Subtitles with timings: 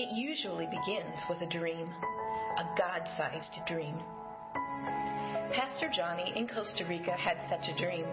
[0.00, 4.00] It usually begins with a dream, a God sized dream.
[5.52, 8.06] Pastor Johnny in Costa Rica had such a dream.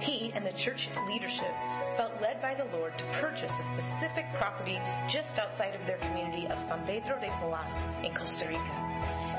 [0.00, 1.52] He and the church leadership
[2.00, 4.80] felt led by the Lord to purchase a specific property
[5.12, 8.76] just outside of their community of San Pedro de Poas in Costa Rica.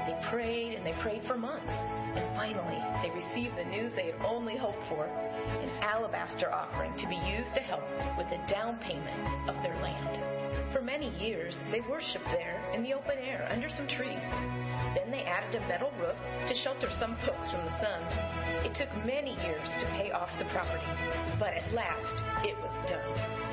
[0.06, 1.74] They prayed and they prayed for months,
[2.14, 7.10] and finally they received the news they had only hoped for an alabaster offering to
[7.10, 7.82] be used to help
[8.22, 10.47] with the down payment of their land.
[10.72, 14.28] For many years, they worshiped there in the open air under some trees.
[14.96, 18.02] Then they added a metal roof to shelter some folks from the sun.
[18.66, 20.86] It took many years to pay off the property,
[21.40, 23.48] but at last it was done.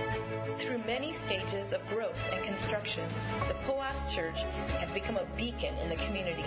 [0.62, 3.08] Through many stages of growth and construction,
[3.48, 4.38] the Poas Church
[4.78, 6.46] has become a beacon in the community.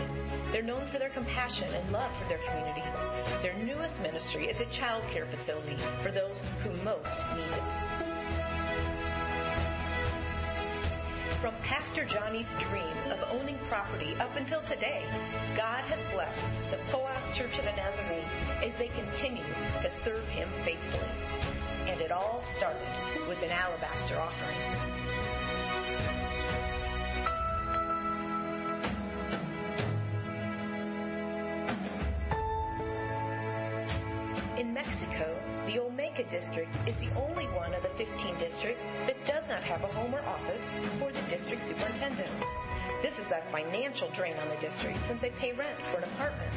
[0.52, 2.86] They're known for their compassion and love for their community.
[3.44, 7.87] Their newest ministry is a child care facility for those who most need it.
[11.48, 15.08] From Pastor Johnny's dream of owning property up until today,
[15.56, 18.28] God has blessed the Poas Church of the Nazarene
[18.68, 19.48] as they continue
[19.80, 21.08] to serve Him faithfully.
[21.88, 25.17] And it all started with an alabaster offering.
[36.30, 38.08] District is the only one of the 15
[38.40, 40.62] districts that does not have a home or office
[41.00, 42.32] for the district superintendent.
[43.02, 46.52] This is a financial drain on the district since they pay rent for an apartment.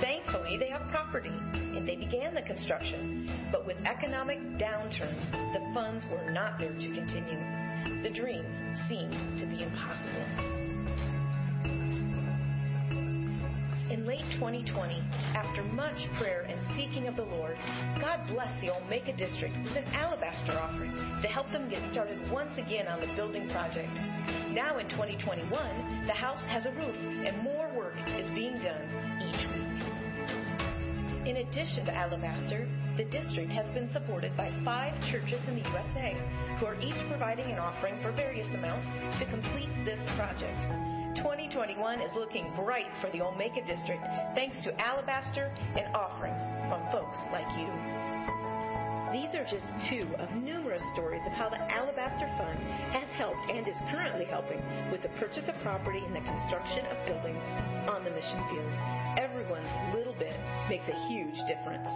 [0.00, 6.04] Thankfully, they have property and they began the construction, but with economic downturns, the funds
[6.10, 8.02] were not there to continue.
[8.02, 8.44] The dream
[8.88, 10.67] seemed to be impossible.
[14.18, 15.02] Late 2020,
[15.34, 17.56] after much prayer and seeking of the Lord,
[18.00, 22.52] God blessed the Olmeca district with an alabaster offering to help them get started once
[22.58, 23.92] again on the building project.
[24.50, 28.82] Now in 2021, the house has a roof and more work is being done
[29.22, 29.68] each week.
[31.28, 36.16] In addition to Alabaster, the district has been supported by five churches in the USA
[36.58, 38.88] who are each providing an offering for various amounts
[39.20, 40.97] to complete this project.
[41.18, 44.02] 2021 is looking bright for the Olmeca district
[44.34, 47.66] thanks to Alabaster and offerings from folks like you.
[49.10, 52.58] These are just two of numerous stories of how the Alabaster Fund
[52.94, 56.96] has helped and is currently helping with the purchase of property and the construction of
[57.06, 57.42] buildings
[57.90, 58.70] on the mission field.
[59.18, 61.88] Everyone's little bit makes a huge difference.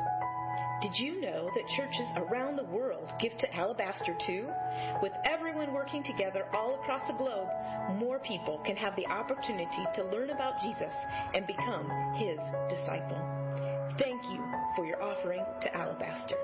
[0.83, 4.49] Did you know that churches around the world give to Alabaster too?
[5.01, 7.47] With everyone working together all across the globe,
[8.01, 10.93] more people can have the opportunity to learn about Jesus
[11.35, 13.17] and become his disciple.
[13.97, 16.37] Thank you for your offering to Alabaster.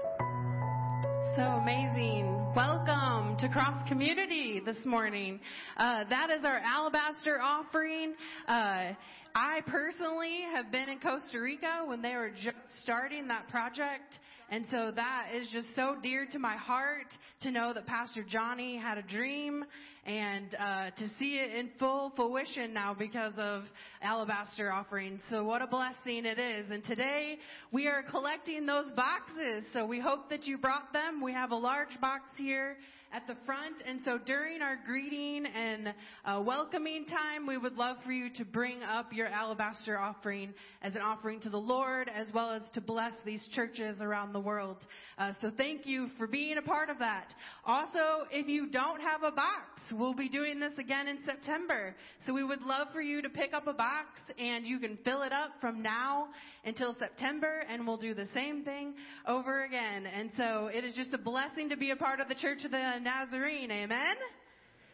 [1.39, 2.53] So amazing.
[2.57, 5.39] Welcome to Cross Community this morning.
[5.77, 8.15] Uh, that is our Alabaster offering.
[8.49, 8.95] Uh,
[9.37, 14.15] I personally have been in Costa Rica when they were just starting that project.
[14.51, 17.07] And so that is just so dear to my heart
[17.43, 19.65] to know that Pastor Johnny had a dream
[20.09, 23.65] and uh, to see it in full fruition now because of
[24.01, 25.21] alabaster offerings.
[25.29, 26.71] So what a blessing it is.
[26.71, 27.39] And today
[27.73, 29.65] we are collecting those boxes.
[29.75, 31.21] So we hope that you brought them.
[31.23, 32.79] We have a large box here
[33.13, 33.77] at the front.
[33.87, 38.45] And so during our greeting and uh, welcoming time, we would love for you to
[38.47, 42.81] bring up your alabaster offering as an offering to the Lord, as well as to
[42.81, 44.79] bless these churches around the world.
[45.19, 47.35] Uh, so thank you for being a part of that.
[47.65, 51.97] Also, if you don't have a box, we'll be doing this again in September.
[52.25, 54.07] So we would love for you to pick up a box
[54.39, 56.29] and you can fill it up from now
[56.65, 58.95] until September and we'll do the same thing
[59.27, 60.07] over again.
[60.07, 62.71] And so it is just a blessing to be a part of the Church of
[62.71, 63.73] the Nazarene.
[63.73, 64.17] Amen?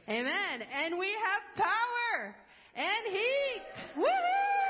[0.09, 0.63] Amen.
[0.85, 2.35] And we have power
[2.75, 4.03] and heat.
[4.03, 4.64] Woohoo!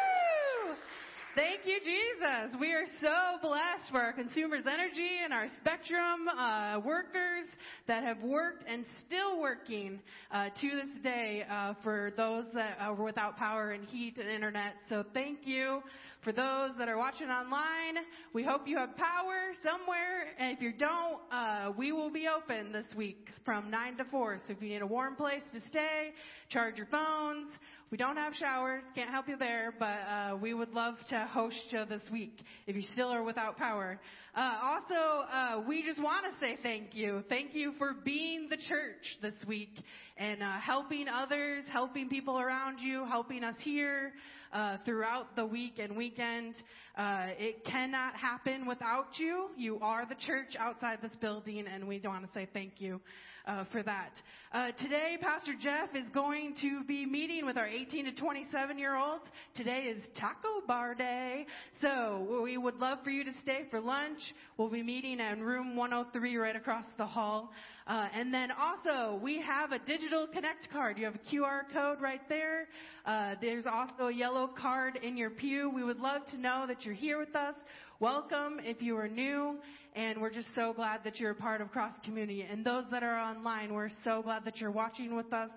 [1.34, 2.56] Thank you, Jesus.
[2.60, 7.48] We are so blessed for our consumers energy and our spectrum uh, workers
[7.88, 9.98] that have worked and still working
[10.30, 14.74] uh, to this day uh, for those that are without power and heat and internet.
[14.88, 15.82] So thank you.
[16.22, 20.28] For those that are watching online, we hope you have power somewhere.
[20.38, 24.38] And if you don't, uh, we will be open this week from 9 to 4.
[24.46, 26.12] So if you need a warm place to stay,
[26.48, 27.48] charge your phones.
[27.94, 31.54] We don't have showers, can't help you there, but uh, we would love to host
[31.68, 34.00] you this week if you still are without power.
[34.36, 37.22] Uh, also, uh, we just want to say thank you.
[37.28, 39.70] Thank you for being the church this week
[40.16, 44.14] and uh, helping others, helping people around you, helping us here
[44.52, 46.56] uh, throughout the week and weekend.
[46.98, 49.50] Uh, it cannot happen without you.
[49.56, 53.00] You are the church outside this building, and we want to say thank you.
[53.46, 54.12] Uh, for that.
[54.52, 58.96] Uh, today, Pastor Jeff is going to be meeting with our 18 to 27 year
[58.96, 59.24] olds.
[59.56, 61.46] Today is Taco Bar Day,
[61.80, 64.18] so we would love for you to stay for lunch.
[64.56, 67.50] We'll be meeting in room 103 right across the hall.
[67.86, 70.96] Uh, and then also, we have a digital connect card.
[70.96, 72.68] You have a QR code right there.
[73.04, 75.68] Uh, there's also a yellow card in your pew.
[75.68, 77.54] We would love to know that you're here with us.
[78.00, 79.58] Welcome if you are new,
[79.94, 82.44] and we're just so glad that you're a part of Cross Community.
[82.50, 85.50] And those that are online, we're so glad that you're watching with us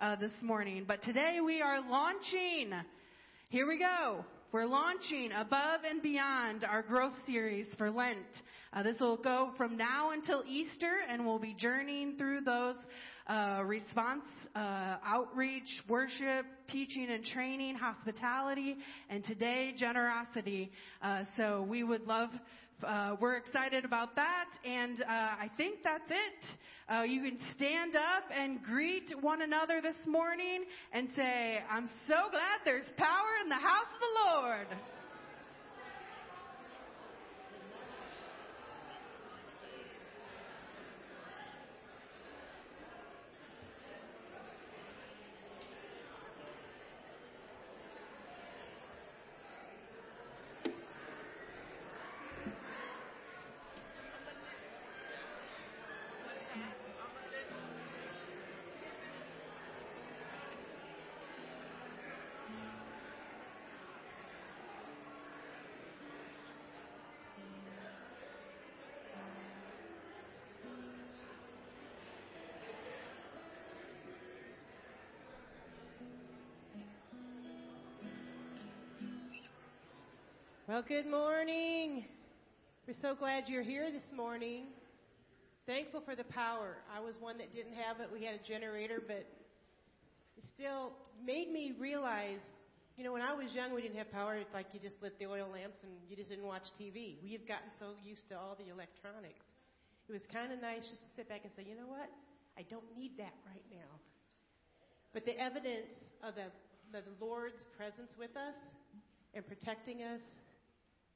[0.00, 0.84] uh, this morning.
[0.86, 2.72] But today we are launching.
[3.48, 4.24] Here we go.
[4.52, 8.18] We're launching Above and Beyond our growth series for Lent.
[8.74, 12.76] Uh, this will go from now until Easter, and we'll be journeying through those
[13.26, 18.76] uh, response, uh, outreach, worship, teaching and training, hospitality,
[19.08, 20.70] and today generosity.
[21.02, 22.30] Uh, so we would love.
[22.86, 27.08] Uh, we're excited about that, and uh, I think that's it.
[27.10, 32.60] you can stand up and greet one another this morning and say, "I'm so glad
[32.64, 34.97] there's power in the house of the Lord."
[80.68, 82.04] Well, good morning.
[82.84, 84.68] We're so glad you're here this morning.
[85.64, 86.84] Thankful for the power.
[86.92, 88.12] I was one that didn't have it.
[88.12, 89.24] We had a generator, but
[90.36, 90.92] it still
[91.24, 92.44] made me realize,
[93.00, 94.36] you know, when I was young, we didn't have power.
[94.36, 97.16] It's like you just lit the oil lamps and you just didn't watch TV.
[97.24, 99.48] We have gotten so used to all the electronics.
[100.04, 102.12] It was kind of nice just to sit back and say, you know what?
[102.60, 103.88] I don't need that right now.
[105.16, 106.52] But the evidence of the,
[106.92, 108.60] the Lord's presence with us
[109.32, 110.20] and protecting us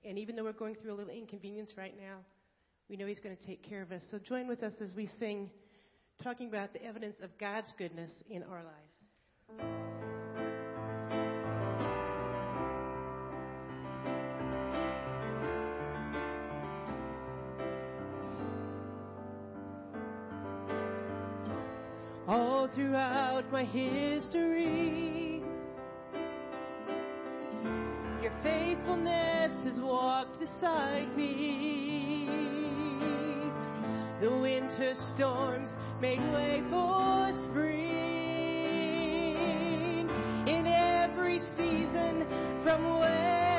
[0.05, 2.19] and even though we're going through a little inconvenience right now,
[2.88, 4.03] we know He's going to take care of us.
[4.11, 5.51] So join with us as we sing,
[6.23, 8.75] talking about the evidence of God's goodness in our life.
[22.29, 25.43] All throughout my history,
[28.23, 29.32] your faithfulness
[29.65, 32.29] has walked beside me.
[34.21, 37.99] The winter storms made way for spring.
[40.47, 42.27] In every season,
[42.62, 43.52] from where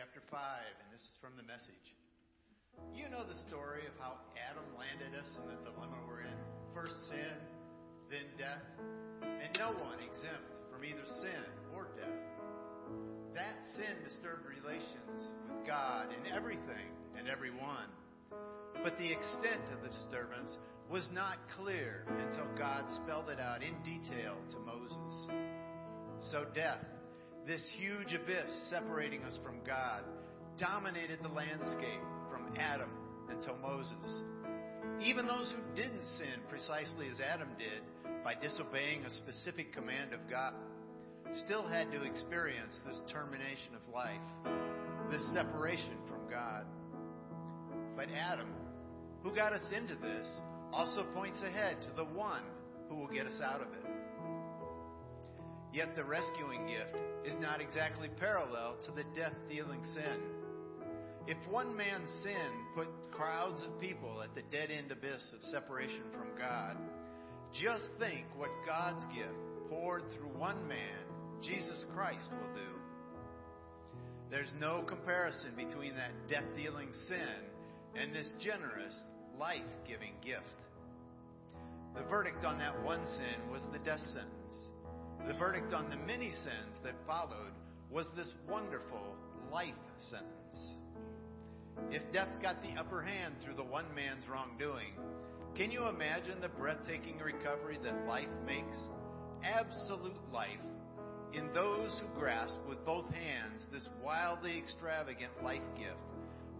[0.00, 0.40] chapter 5,
[0.80, 1.92] and this is from the message.
[2.96, 6.40] You know the story of how Adam landed us in the dilemma we're in.
[6.72, 7.36] First sin,
[8.08, 8.64] then death,
[9.20, 11.44] and no one exempt from either sin
[11.76, 12.16] or death.
[13.36, 16.88] That sin disturbed relations with God and everything
[17.20, 17.92] and everyone.
[18.80, 20.48] But the extent of the disturbance
[20.88, 25.28] was not clear until God spelled it out in detail to Moses.
[26.32, 26.88] So death,
[27.50, 30.04] this huge abyss separating us from God,
[30.56, 32.90] dominated the landscape from Adam
[33.28, 34.22] until Moses.
[35.02, 37.82] Even those who didn't sin precisely as Adam did
[38.22, 40.54] by disobeying a specific command of God
[41.44, 44.20] still had to experience this termination of life,
[45.10, 46.64] this separation from God.
[47.96, 48.46] But Adam,
[49.24, 50.26] who got us into this,
[50.72, 52.42] also points ahead to the one
[52.88, 53.89] who will get us out of it.
[55.72, 60.18] Yet the rescuing gift is not exactly parallel to the death dealing sin.
[61.26, 66.02] If one man's sin put crowds of people at the dead end abyss of separation
[66.12, 66.76] from God,
[67.52, 71.04] just think what God's gift poured through one man,
[71.42, 72.70] Jesus Christ, will do.
[74.30, 77.50] There's no comparison between that death dealing sin
[77.96, 78.94] and this generous,
[79.38, 80.42] life giving gift.
[81.94, 84.39] The verdict on that one sin was the death sentence.
[85.40, 87.54] Verdict on the many sins that followed
[87.90, 89.16] was this wonderful
[89.50, 89.72] life
[90.10, 90.76] sentence.
[91.90, 94.92] If death got the upper hand through the one man's wrongdoing,
[95.56, 98.76] can you imagine the breathtaking recovery that life makes?
[99.42, 100.60] Absolute life
[101.32, 106.04] in those who grasp with both hands this wildly extravagant life gift,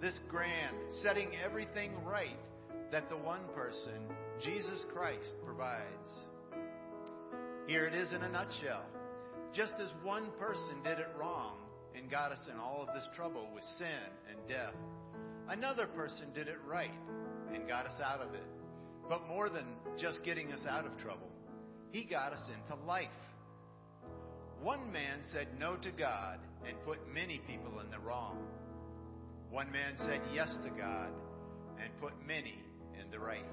[0.01, 2.39] this grand, setting everything right
[2.91, 4.01] that the one person,
[4.43, 6.30] Jesus Christ, provides.
[7.71, 8.83] Here it is in a nutshell.
[9.55, 11.55] Just as one person did it wrong
[11.95, 14.75] and got us in all of this trouble with sin and death,
[15.49, 16.91] another person did it right
[17.55, 18.43] and got us out of it.
[19.09, 21.29] But more than just getting us out of trouble,
[21.93, 23.07] he got us into life.
[24.61, 28.37] One man said no to God and put many people in the wrong.
[29.49, 31.11] One man said yes to God
[31.81, 32.59] and put many
[33.01, 33.45] in the right.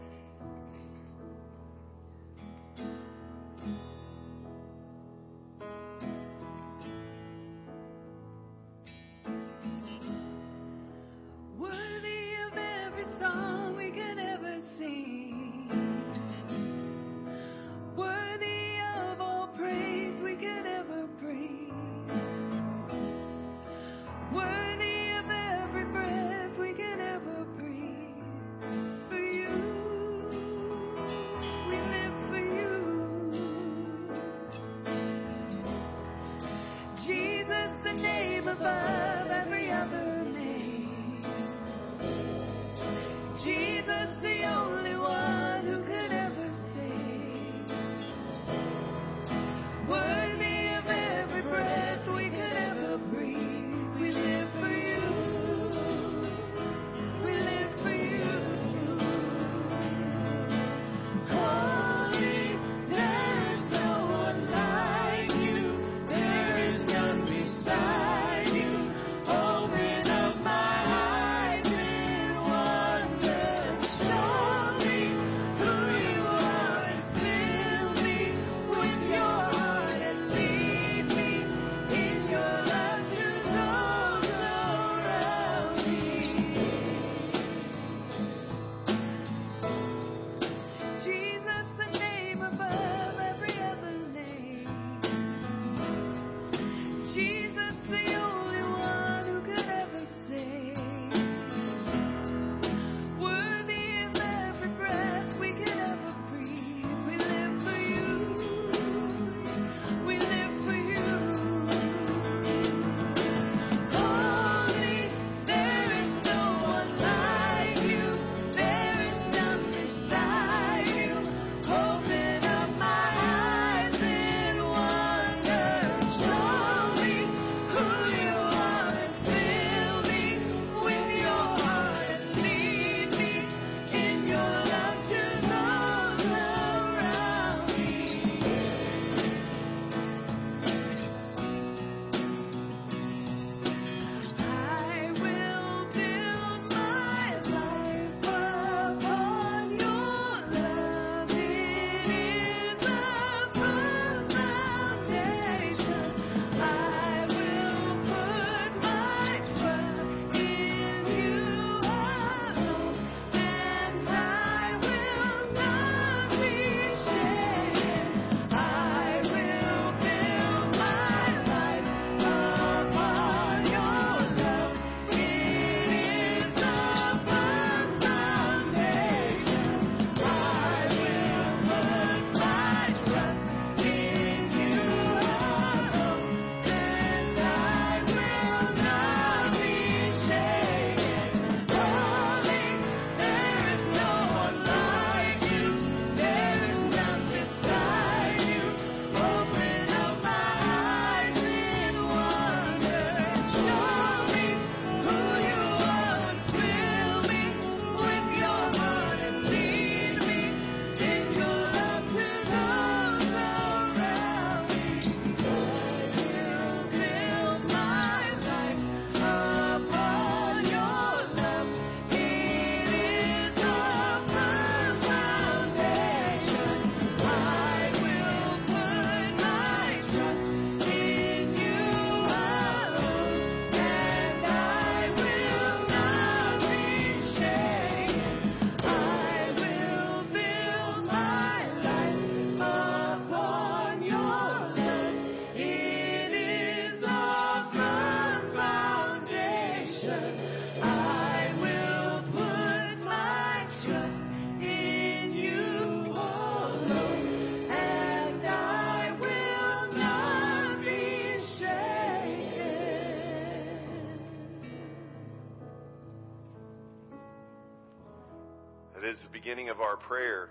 [269.68, 270.50] Beginning of our prayer,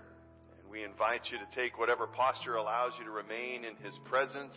[0.59, 4.53] and we invite you to take whatever posture allows you to remain in His presence.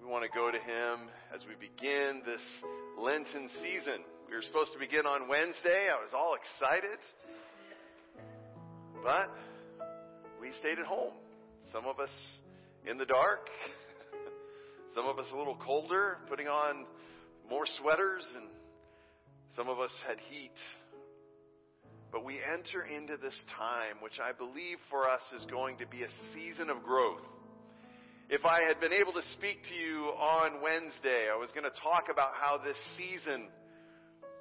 [0.00, 2.42] We want to go to Him as we begin this
[2.98, 4.04] Lenten season.
[4.28, 5.88] We were supposed to begin on Wednesday.
[5.88, 6.98] I was all excited.
[9.02, 9.30] But
[10.40, 11.14] we stayed at home.
[11.72, 12.12] Some of us
[12.84, 13.48] in the dark,
[14.94, 16.84] some of us a little colder, putting on
[17.48, 18.48] more sweaters and
[19.56, 20.54] some of us had heat.
[22.10, 26.02] But we enter into this time, which I believe for us is going to be
[26.02, 27.22] a season of growth.
[28.28, 31.80] If I had been able to speak to you on Wednesday, I was going to
[31.82, 33.48] talk about how this season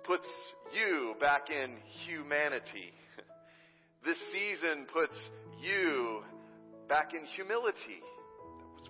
[0.06, 0.28] puts
[0.74, 2.94] you back in humanity.
[4.04, 5.14] This season puts
[5.62, 6.24] you
[6.90, 8.02] back in humility.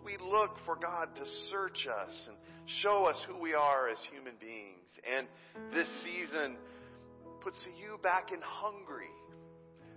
[0.06, 2.38] We look for God to search us and
[2.82, 4.90] show us who we are as human beings.
[5.06, 5.28] And
[5.74, 6.58] this season
[7.42, 9.12] puts you back in hungry.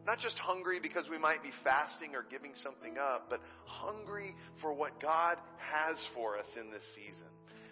[0.07, 4.72] Not just hungry because we might be fasting or giving something up, but hungry for
[4.72, 7.29] what God has for us in this season.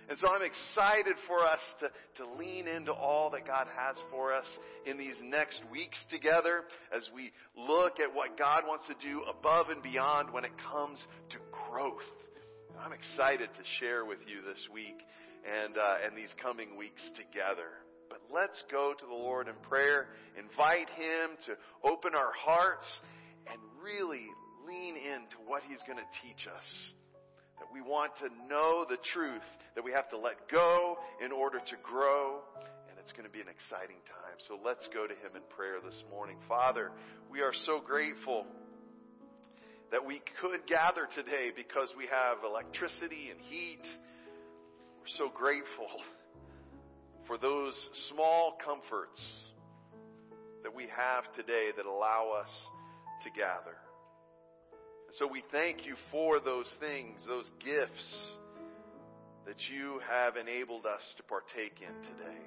[0.08, 1.90] And so I'm excited for us to,
[2.22, 4.46] to lean into all that God has for us
[4.84, 9.68] in these next weeks together as we look at what God wants to do above
[9.68, 10.98] and beyond when it comes
[11.30, 11.36] to
[11.70, 12.02] growth.
[12.82, 14.98] I'm excited to share with you this week
[15.46, 17.78] and, uh, and these coming weeks together.
[18.10, 21.54] But let's go to the Lord in prayer, invite Him to
[21.88, 22.86] open our hearts
[23.46, 24.26] and really
[24.66, 26.66] lean into what He's going to teach us.
[27.62, 31.60] That we want to know the truth, that we have to let go in order
[31.60, 32.42] to grow,
[32.90, 34.42] and it's going to be an exciting time.
[34.48, 36.38] So let's go to Him in prayer this morning.
[36.48, 36.90] Father,
[37.30, 38.44] we are so grateful
[39.92, 43.84] that we could gather today because we have electricity and heat
[45.02, 45.88] we're so grateful
[47.26, 47.74] for those
[48.10, 49.20] small comforts
[50.62, 52.48] that we have today that allow us
[53.24, 53.76] to gather.
[55.18, 58.18] So we thank you for those things, those gifts
[59.44, 62.40] that you have enabled us to partake in today.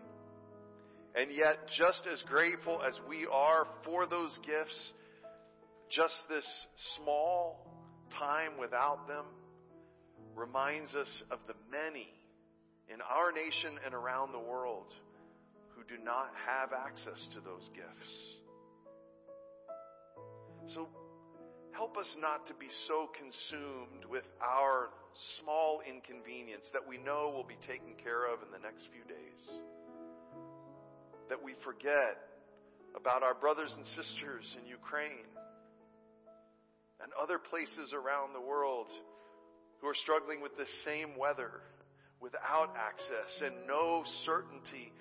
[1.13, 4.93] And yet, just as grateful as we are for those gifts,
[5.89, 6.45] just this
[6.97, 7.65] small
[8.17, 9.25] time without them
[10.35, 12.07] reminds us of the many
[12.93, 14.93] in our nation and around the world
[15.75, 18.13] who do not have access to those gifts.
[20.73, 20.87] So
[21.71, 24.89] help us not to be so consumed with our
[25.41, 29.41] small inconvenience that we know will be taken care of in the next few days.
[31.29, 32.17] That we forget
[32.95, 35.27] about our brothers and sisters in Ukraine
[37.01, 38.87] and other places around the world
[39.81, 41.61] who are struggling with the same weather
[42.21, 44.91] without access and no certainty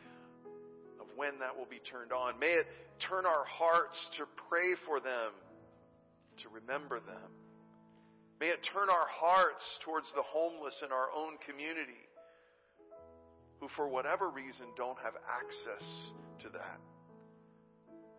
[1.01, 2.39] of when that will be turned on.
[2.39, 2.67] May it
[3.09, 5.33] turn our hearts to pray for them,
[6.43, 7.31] to remember them.
[8.41, 12.03] May it turn our hearts towards the homeless in our own community
[13.61, 15.87] who, for whatever reason, don't have access
[16.43, 16.81] to that.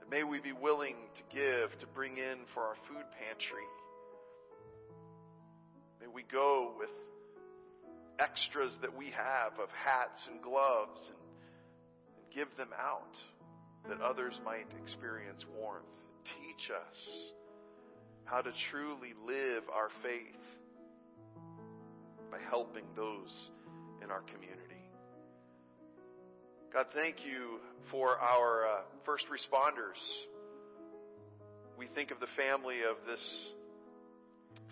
[0.06, 3.66] And may we be willing to give, to bring in for our food pantry.
[6.00, 6.90] May we go with
[8.20, 11.18] extras that we have of hats and gloves and,
[12.18, 13.16] and give them out
[13.90, 15.86] that others might experience warmth.
[16.24, 17.08] Teach us
[18.26, 20.42] how to truly live our faith
[22.32, 23.32] by helping those
[24.04, 24.65] in our community.
[26.76, 29.96] God, thank you for our uh, first responders.
[31.80, 33.24] We think of the family of this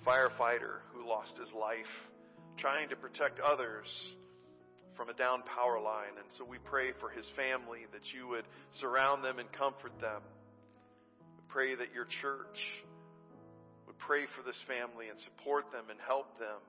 [0.06, 1.88] firefighter who lost his life
[2.58, 3.88] trying to protect others
[4.98, 6.20] from a down power line.
[6.20, 8.44] And so we pray for his family that you would
[8.82, 10.20] surround them and comfort them.
[11.38, 12.60] We pray that your church
[13.88, 16.60] would pray for this family and support them and help them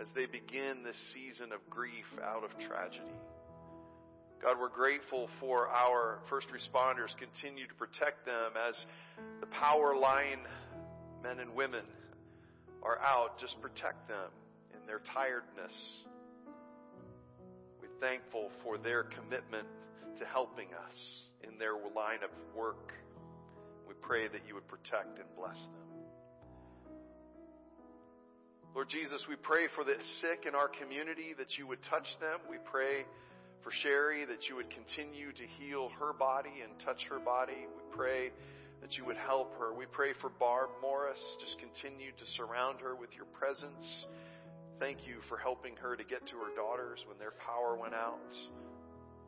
[0.00, 3.14] as they begin this season of grief out of tragedy.
[4.44, 7.16] God, we're grateful for our first responders.
[7.16, 8.74] Continue to protect them as
[9.40, 10.40] the power line
[11.22, 11.80] men and women
[12.82, 13.40] are out.
[13.40, 14.28] Just protect them
[14.74, 15.72] in their tiredness.
[17.80, 19.66] We're thankful for their commitment
[20.18, 20.94] to helping us
[21.42, 22.92] in their line of work.
[23.88, 25.88] We pray that you would protect and bless them.
[28.74, 32.40] Lord Jesus, we pray for the sick in our community that you would touch them.
[32.50, 33.06] We pray
[33.64, 37.66] for Sherry that you would continue to heal her body and touch her body.
[37.66, 38.30] We pray
[38.82, 39.72] that you would help her.
[39.74, 41.18] We pray for Barb Morris.
[41.40, 44.06] Just continue to surround her with your presence
[44.80, 48.18] Thank you for helping her to get to her daughters when their power went out.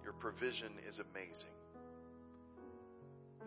[0.02, 1.54] Your provision is amazing.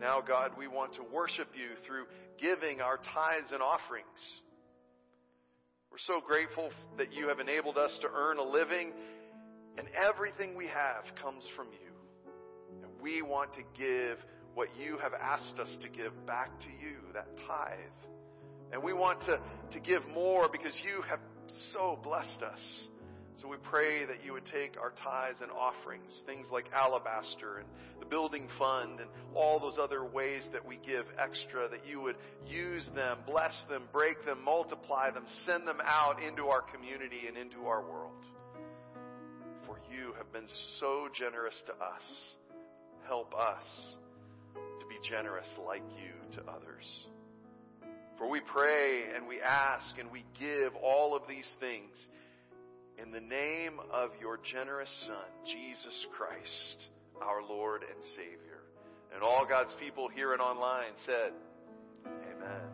[0.00, 2.06] Now, God, we want to worship you through
[2.40, 4.06] giving our tithes and offerings.
[5.92, 8.92] We're so grateful that you have enabled us to earn a living,
[9.78, 11.90] and everything we have comes from you.
[12.82, 14.18] And we want to give
[14.54, 17.78] what you have asked us to give back to you, that tithe.
[18.72, 19.40] And we want to,
[19.72, 21.20] to give more because you have
[21.72, 22.60] so blessed us.
[23.40, 27.66] So we pray that you would take our tithes and offerings, things like alabaster and
[27.98, 32.16] the building fund and all those other ways that we give extra, that you would
[32.46, 37.38] use them, bless them, break them, multiply them, send them out into our community and
[37.38, 38.26] into our world.
[39.70, 40.48] For you have been
[40.80, 42.02] so generous to us.
[43.06, 43.62] Help us
[44.54, 46.84] to be generous like you to others.
[48.18, 51.92] For we pray and we ask and we give all of these things
[53.00, 56.88] in the name of your generous Son, Jesus Christ,
[57.22, 58.62] our Lord and Savior.
[59.14, 61.30] And all God's people here and online said,
[62.06, 62.66] Amen.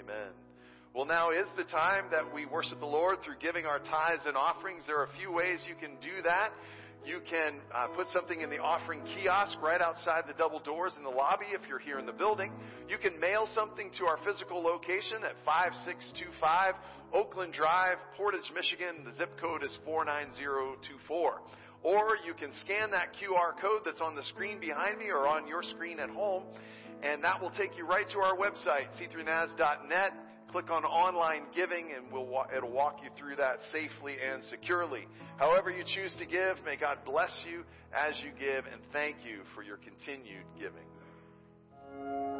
[0.00, 0.49] Amen.
[0.92, 4.36] Well, now is the time that we worship the Lord through giving our tithes and
[4.36, 4.82] offerings.
[4.88, 6.50] There are a few ways you can do that.
[7.06, 11.04] You can uh, put something in the offering kiosk right outside the double doors in
[11.04, 12.52] the lobby if you're here in the building.
[12.88, 16.74] You can mail something to our physical location at 5625
[17.14, 19.06] Oakland Drive, Portage, Michigan.
[19.06, 21.40] The zip code is 49024.
[21.84, 25.46] Or you can scan that QR code that's on the screen behind me or on
[25.46, 26.50] your screen at home,
[27.04, 30.29] and that will take you right to our website, c3naz.net.
[30.52, 35.06] Click on online giving and we'll, it'll walk you through that safely and securely.
[35.36, 37.62] However you choose to give, may God bless you
[37.94, 42.39] as you give and thank you for your continued giving.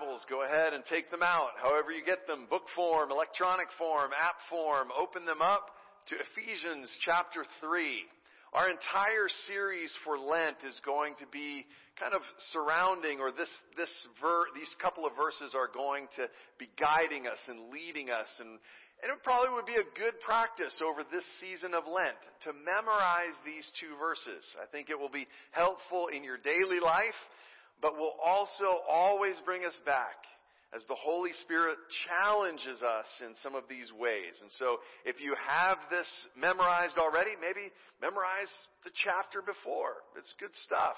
[0.00, 1.60] Bibles, go ahead and take them out.
[1.60, 5.68] However you get them, book form, electronic form, app form, open them up
[6.08, 8.08] to Ephesians chapter 3.
[8.54, 11.66] Our entire series for Lent is going to be
[12.00, 12.22] kind of
[12.52, 13.92] surrounding, or this, this
[14.22, 18.30] ver, these couple of verses are going to be guiding us and leading us.
[18.40, 18.56] And,
[19.04, 23.36] and it probably would be a good practice over this season of Lent to memorize
[23.44, 24.44] these two verses.
[24.56, 27.20] I think it will be helpful in your daily life
[27.82, 30.20] but will also always bring us back
[30.74, 34.38] as the Holy Spirit challenges us in some of these ways.
[34.40, 36.06] And so if you have this
[36.38, 38.50] memorized already, maybe memorize
[38.86, 40.06] the chapter before.
[40.14, 40.94] It's good stuff.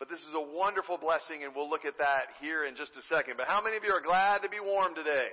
[0.00, 3.04] But this is a wonderful blessing and we'll look at that here in just a
[3.12, 3.36] second.
[3.36, 5.28] But how many of you are glad to be warm today?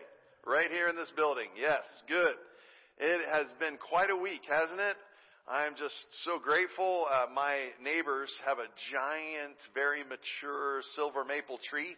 [0.45, 1.47] Right here in this building.
[1.55, 2.35] Yes, good.
[2.99, 4.97] It has been quite a week, hasn't it?
[5.49, 7.07] I'm just so grateful.
[7.09, 11.97] Uh, my neighbors have a giant, very mature silver maple tree,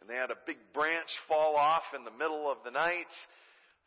[0.00, 3.10] and they had a big branch fall off in the middle of the night.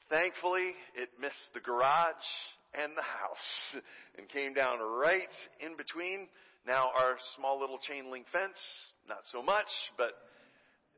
[0.09, 2.27] Thankfully, it missed the garage
[2.75, 3.79] and the house
[4.19, 5.31] and came down right
[5.61, 6.27] in between.
[6.67, 8.59] Now our small little chain link fence,
[9.07, 10.19] not so much, but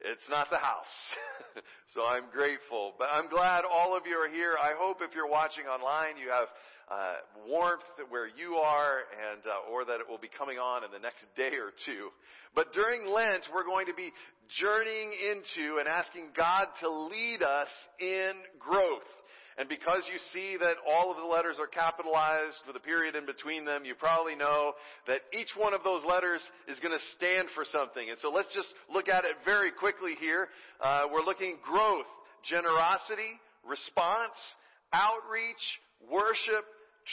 [0.01, 0.95] it's not the house.
[1.93, 2.93] so I'm grateful.
[2.97, 4.57] But I'm glad all of you are here.
[4.57, 6.49] I hope if you're watching online, you have
[6.89, 7.15] uh,
[7.47, 10.99] warmth where you are, and uh, or that it will be coming on in the
[10.99, 12.09] next day or two.
[12.55, 14.11] But during Lent, we're going to be
[14.59, 17.69] journeying into and asking God to lead us
[17.99, 19.05] in growth.
[19.59, 23.25] And because you see that all of the letters are capitalized with a period in
[23.25, 24.71] between them, you probably know
[25.05, 28.09] that each one of those letters is going to stand for something.
[28.09, 30.47] And so let's just look at it very quickly here.
[30.79, 32.07] Uh, we're looking growth,
[32.49, 33.35] generosity,
[33.67, 34.39] response,
[34.93, 35.59] outreach,
[36.09, 36.63] worship,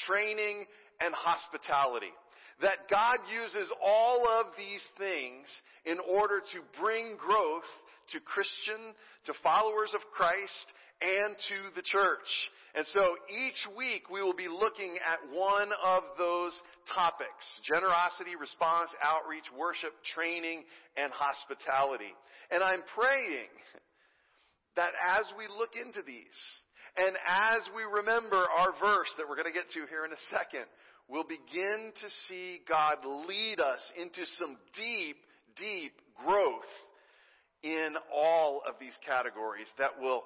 [0.07, 0.66] training,
[1.01, 2.12] and hospitality.
[2.62, 5.47] That God uses all of these things
[5.84, 7.68] in order to bring growth
[8.12, 10.66] to Christian, to followers of Christ,
[11.03, 12.28] and to the church.
[12.74, 16.53] And so each week we will be looking at one of those
[16.94, 17.44] topics.
[17.64, 20.64] Generosity, response, outreach, worship, training,
[20.97, 22.12] and hospitality.
[22.51, 23.53] And I'm praying
[24.76, 26.40] that as we look into these,
[26.97, 30.22] and as we remember our verse that we're going to get to here in a
[30.30, 30.64] second,
[31.09, 35.16] we'll begin to see God lead us into some deep,
[35.57, 35.92] deep
[36.24, 36.72] growth
[37.62, 40.24] in all of these categories that will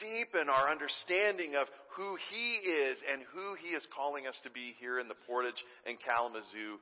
[0.00, 1.66] deepen our understanding of
[1.96, 5.58] who He is and who He is calling us to be here in the Portage
[5.86, 6.78] and Kalamazoo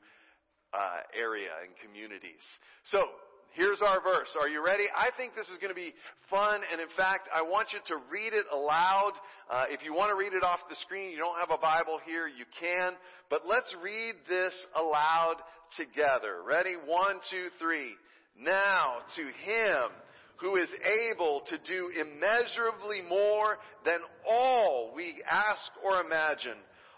[0.73, 2.45] uh, area and communities.
[2.93, 3.03] So,
[3.53, 4.29] here's our verse.
[4.41, 4.85] Are you ready?
[4.95, 5.95] I think this is going to be
[6.29, 9.13] fun, and in fact, I want you to read it aloud.
[9.51, 11.99] Uh, if you want to read it off the screen, you don't have a Bible
[12.07, 12.93] here, you can.
[13.29, 15.37] But let's read this aloud
[15.77, 16.43] together.
[16.47, 16.75] Ready?
[16.85, 17.93] One, two, three.
[18.39, 19.91] Now to Him
[20.41, 20.69] who is
[21.11, 26.57] able to do immeasurably more than all we ask or imagine,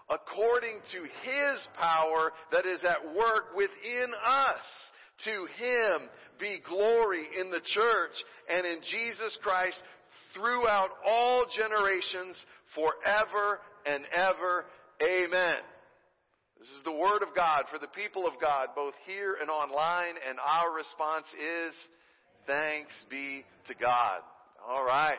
[0.09, 4.63] according to His power that is at work within us.
[5.25, 6.09] To Him
[6.41, 8.17] be glory in the church
[8.49, 9.81] and in Jesus Christ
[10.35, 12.37] throughout all generations
[12.75, 14.65] forever and ever.
[15.03, 15.63] Amen.
[16.59, 20.15] This is the Word of God for the people of God, both here and online,
[20.29, 21.75] and our response is
[22.47, 24.21] Thanks be to God.
[24.69, 25.17] All right.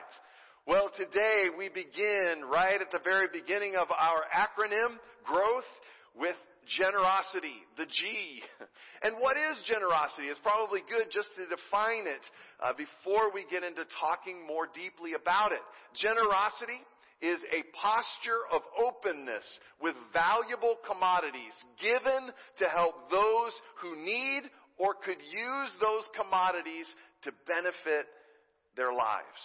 [0.67, 5.67] Well, today we begin right at the very beginning of our acronym, growth,
[6.17, 6.35] with
[6.67, 8.41] generosity, the G.
[9.03, 10.31] And what is generosity?
[10.31, 12.23] It's probably good just to define it
[12.63, 15.59] uh, before we get into talking more deeply about it.
[15.99, 16.79] Generosity
[17.19, 19.43] is a posture of openness
[19.81, 23.51] with valuable commodities given to help those
[23.83, 24.43] who need
[24.77, 26.87] or could use those commodities
[27.23, 28.07] to benefit
[28.75, 29.43] their lives.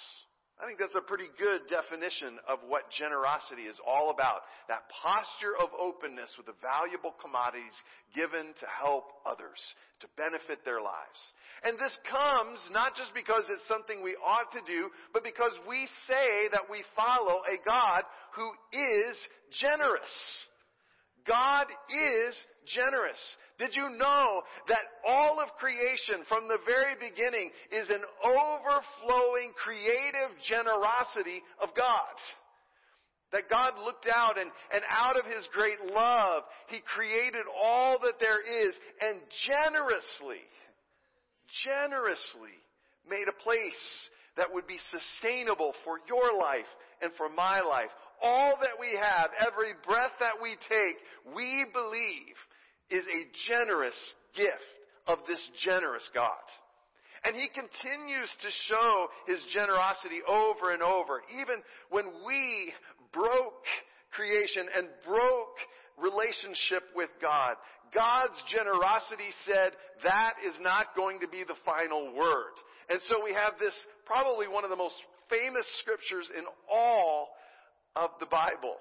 [0.58, 4.42] I think that's a pretty good definition of what generosity is all about.
[4.66, 7.70] That posture of openness with the valuable commodities
[8.10, 9.62] given to help others,
[10.02, 11.20] to benefit their lives.
[11.62, 15.86] And this comes not just because it's something we ought to do, but because we
[16.10, 18.02] say that we follow a God
[18.34, 19.14] who is
[19.62, 20.14] generous.
[21.22, 22.34] God is
[22.66, 23.22] generous.
[23.58, 30.30] Did you know that all of creation from the very beginning is an overflowing creative
[30.46, 32.14] generosity of God?
[33.32, 38.20] That God looked out and, and out of His great love, He created all that
[38.20, 40.46] there is and generously,
[41.66, 42.56] generously
[43.10, 43.84] made a place
[44.36, 46.70] that would be sustainable for your life
[47.02, 47.90] and for my life.
[48.22, 50.96] All that we have, every breath that we take,
[51.34, 52.38] we believe
[52.90, 53.98] is a generous
[54.36, 56.46] gift of this generous God.
[57.24, 61.22] And he continues to show his generosity over and over.
[61.40, 61.56] Even
[61.90, 62.72] when we
[63.12, 63.64] broke
[64.12, 65.58] creation and broke
[65.98, 67.56] relationship with God,
[67.92, 69.72] God's generosity said
[70.04, 72.54] that is not going to be the final word.
[72.88, 73.74] And so we have this
[74.06, 74.94] probably one of the most
[75.28, 77.28] famous scriptures in all
[77.96, 78.76] of the Bible.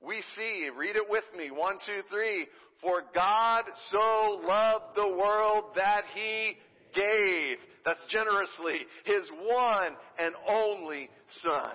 [0.00, 2.46] We see, read it with me, one, two, three.
[2.82, 6.56] For God so loved the world that He
[6.94, 11.08] gave, that's generously, His one and only
[11.42, 11.74] Son.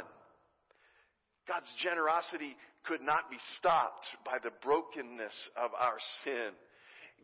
[1.48, 6.52] God's generosity could not be stopped by the brokenness of our sin.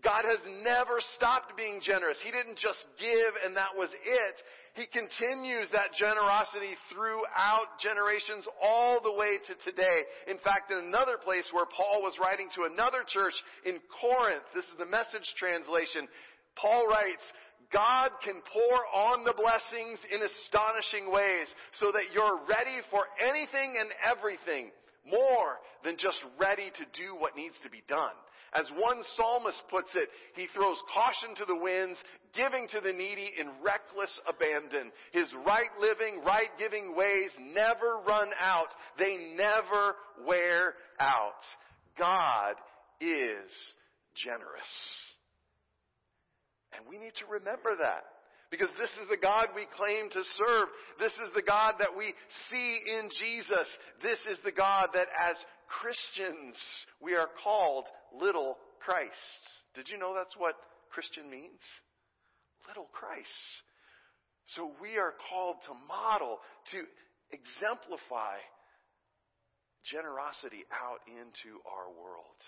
[0.04, 2.18] God has never stopped being generous.
[2.24, 4.36] He didn't just give and that was it.
[4.76, 10.04] He continues that generosity throughout generations all the way to today.
[10.28, 13.34] In fact, in another place where Paul was writing to another church
[13.66, 16.08] in Corinth, this is the message translation,
[16.56, 17.24] Paul writes,
[17.72, 21.48] God can pour on the blessings in astonishing ways
[21.80, 24.72] so that you're ready for anything and everything
[25.06, 28.16] more than just ready to do what needs to be done.
[28.54, 31.98] As one psalmist puts it, he throws caution to the winds,
[32.36, 34.92] giving to the needy in reckless abandon.
[35.12, 38.70] His right living, right giving ways never run out.
[38.98, 39.96] They never
[40.26, 41.44] wear out.
[41.98, 42.56] God
[43.00, 43.52] is
[44.16, 44.74] generous.
[46.76, 48.04] And we need to remember that.
[48.50, 50.70] Because this is the God we claim to serve.
[50.98, 52.14] This is the God that we
[52.50, 53.68] see in Jesus.
[54.02, 55.38] This is the God that as
[55.70, 56.58] Christians
[57.02, 57.86] we are called
[58.20, 59.42] little Christ.
[59.76, 60.56] Did you know that's what
[60.90, 61.62] Christian means?
[62.68, 63.64] Little Christ.
[64.56, 66.40] So we are called to model,
[66.72, 66.82] to
[67.32, 68.42] exemplify
[69.86, 72.40] generosity out into our world.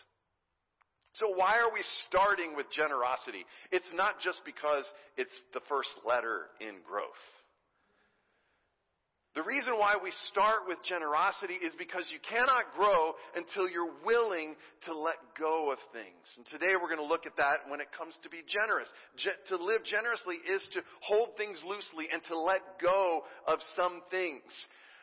[1.14, 3.46] So why are we starting with generosity?
[3.72, 4.86] It's not just because
[5.18, 7.22] it's the first letter in growth.
[9.34, 14.56] The reason why we start with generosity is because you cannot grow until you're willing
[14.84, 16.28] to let go of things.
[16.36, 18.92] And today we're going to look at that when it comes to be generous.
[19.16, 24.04] Ge- to live generously is to hold things loosely and to let go of some
[24.12, 24.44] things.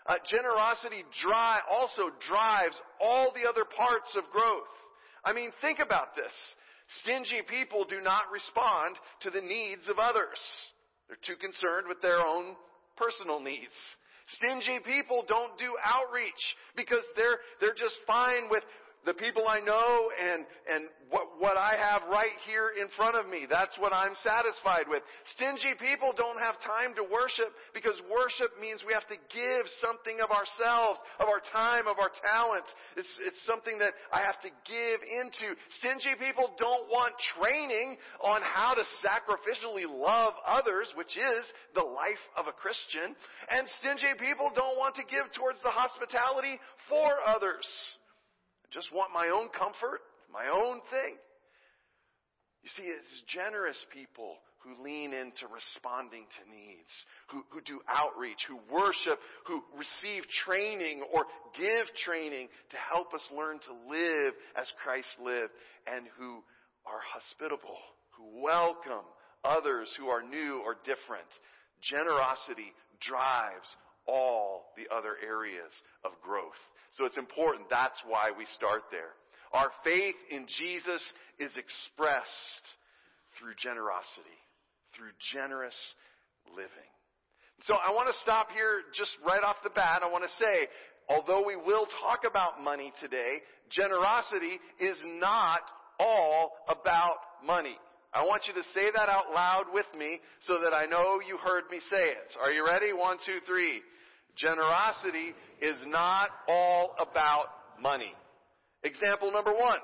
[0.05, 4.69] Uh, generosity dry, also drives all the other parts of growth.
[5.25, 6.33] I mean, think about this.
[7.01, 10.37] Stingy people do not respond to the needs of others.
[11.09, 12.57] They're too concerned with their own
[12.97, 13.73] personal needs.
[14.37, 18.63] Stingy people don't do outreach because they're, they're just fine with
[19.09, 23.25] the people I know and, and what, what I have right here in front of
[23.25, 23.49] me.
[23.49, 25.01] That's what I'm satisfied with.
[25.33, 30.21] Stingy people don't have time to worship because worship means we have to give something
[30.21, 32.69] of ourselves, of our time, of our talent.
[33.01, 35.57] It's, it's something that I have to give into.
[35.81, 41.43] Stingy people don't want training on how to sacrificially love others, which is
[41.73, 43.17] the life of a Christian.
[43.49, 46.61] And stingy people don't want to give towards the hospitality
[46.93, 47.65] for others
[48.73, 50.01] just want my own comfort,
[50.33, 51.17] my own thing.
[52.63, 56.91] You see, it's generous people who lean into responding to needs,
[57.31, 61.25] who, who do outreach, who worship, who receive training or
[61.57, 65.53] give training to help us learn to live as Christ lived,
[65.87, 66.43] and who
[66.85, 67.79] are hospitable,
[68.17, 69.07] who welcome
[69.45, 71.29] others who are new or different.
[71.81, 73.69] Generosity drives
[74.07, 75.71] all the other areas
[76.05, 76.59] of growth.
[76.93, 77.69] So it's important.
[77.71, 79.13] That's why we start there.
[79.53, 81.03] Our faith in Jesus
[81.39, 82.65] is expressed
[83.39, 84.39] through generosity,
[84.97, 85.77] through generous
[86.55, 86.91] living.
[87.67, 90.03] So I want to stop here just right off the bat.
[90.05, 90.69] I want to say,
[91.09, 93.39] although we will talk about money today,
[93.71, 95.61] generosity is not
[95.99, 97.77] all about money.
[98.15, 101.37] I want you to say that out loud with me so that I know you
[101.39, 102.37] heard me say it.
[102.41, 102.93] Are you ready?
[102.93, 103.83] One, two, three.
[104.39, 107.47] Generosity is not all about
[107.83, 108.15] money.
[108.85, 109.81] Example number one.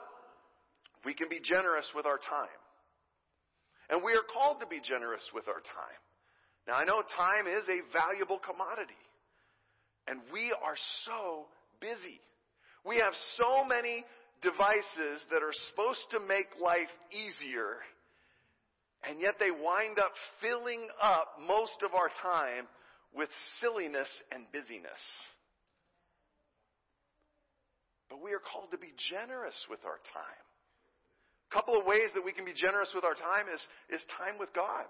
[1.05, 2.61] We can be generous with our time.
[3.91, 6.01] And we are called to be generous with our time.
[6.67, 8.97] Now I know time is a valuable commodity.
[10.07, 11.47] And we are so
[11.81, 12.21] busy.
[12.87, 14.05] We have so many
[14.41, 17.81] devices that are supposed to make life easier.
[19.03, 22.69] And yet they wind up filling up most of our time
[23.15, 23.29] with
[23.61, 25.03] silliness and busyness.
[28.11, 30.45] But we are called to be generous with our time.
[31.51, 34.39] A couple of ways that we can be generous with our time is, is time
[34.39, 34.85] with God.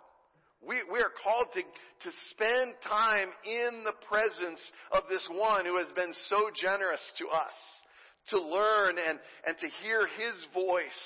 [0.67, 4.61] We, we are called to, to spend time in the presence
[4.93, 7.57] of this one who has been so generous to us.
[8.33, 11.05] To learn and, and to hear his voice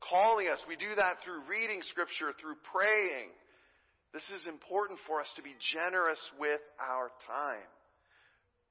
[0.00, 0.58] calling us.
[0.66, 3.36] We do that through reading scripture, through praying.
[4.14, 7.66] This is important for us to be generous with our time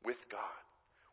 [0.06, 0.64] with God.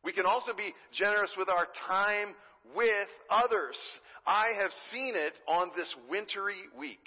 [0.05, 2.37] We can also be generous with our time
[2.74, 3.76] with others.
[4.24, 7.03] I have seen it on this wintry week.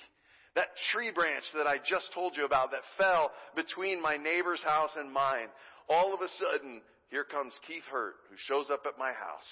[0.55, 4.91] That tree branch that I just told you about that fell between my neighbor's house
[4.97, 5.47] and mine.
[5.87, 9.51] All of a sudden, here comes Keith Hurt, who shows up at my house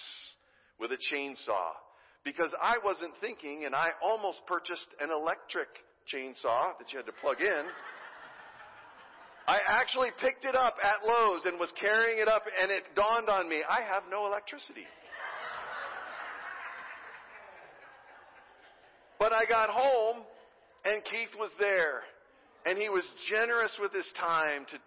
[0.77, 1.71] with a chainsaw.
[2.25, 5.69] Because I wasn't thinking and I almost purchased an electric
[6.07, 7.63] chainsaw that you had to plug in.
[9.47, 13.29] I actually picked it up at Lowe's and was carrying it up and it dawned
[13.29, 14.85] on me, I have no electricity.
[19.19, 20.23] But I got home
[20.85, 22.01] and Keith was there
[22.65, 24.77] and he was generous with his time to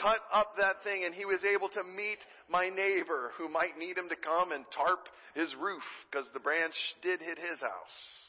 [0.00, 2.18] cut up that thing and he was able to meet
[2.50, 6.74] my neighbor who might need him to come and tarp his roof because the branch
[7.02, 8.23] did hit his house.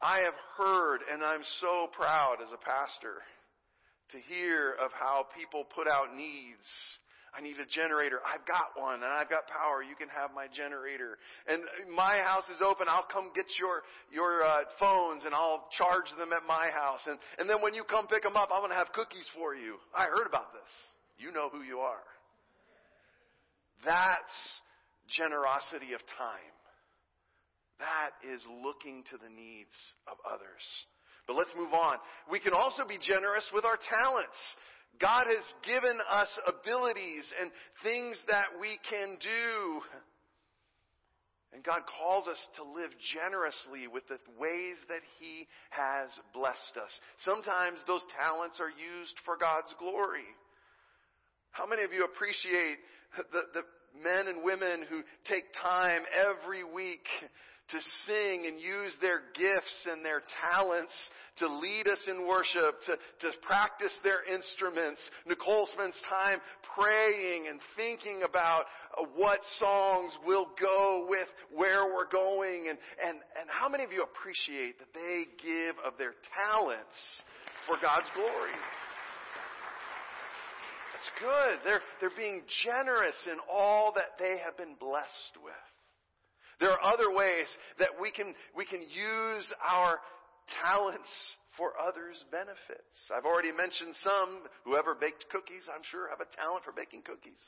[0.00, 3.24] I have heard, and I'm so proud as a pastor
[4.12, 6.68] to hear of how people put out needs.
[7.36, 8.20] I need a generator.
[8.24, 9.84] I've got one and I've got power.
[9.84, 11.20] You can have my generator.
[11.44, 11.60] And
[11.92, 12.88] my house is open.
[12.88, 17.04] I'll come get your, your uh, phones and I'll charge them at my house.
[17.04, 19.52] And, and then when you come pick them up, I'm going to have cookies for
[19.54, 19.76] you.
[19.92, 20.72] I heard about this.
[21.18, 22.04] You know who you are.
[23.84, 24.36] That's
[25.12, 26.55] generosity of time.
[27.78, 29.74] That is looking to the needs
[30.08, 30.64] of others.
[31.26, 31.98] But let's move on.
[32.30, 34.38] We can also be generous with our talents.
[35.00, 37.50] God has given us abilities and
[37.82, 39.82] things that we can do.
[41.52, 46.92] And God calls us to live generously with the ways that He has blessed us.
[47.24, 50.26] Sometimes those talents are used for God's glory.
[51.50, 52.76] How many of you appreciate
[53.32, 53.64] the, the
[54.02, 57.06] men and women who take time every week
[57.70, 60.92] to sing and use their gifts and their talents
[61.38, 65.00] to lead us in worship, to, to practice their instruments.
[65.26, 66.38] Nicole spends time
[66.74, 68.64] praying and thinking about
[68.96, 73.92] uh, what songs will go with where we're going and, and, and how many of
[73.92, 76.96] you appreciate that they give of their talents
[77.66, 78.56] for God's glory?
[80.96, 81.58] That's good.
[81.64, 85.75] They're, they're being generous in all that they have been blessed with.
[86.60, 87.46] There are other ways
[87.78, 90.00] that we can, we can use our
[90.62, 91.10] talents
[91.56, 92.96] for others' benefits.
[93.12, 94.44] I've already mentioned some.
[94.64, 97.40] Whoever baked cookies, I'm sure, have a talent for baking cookies.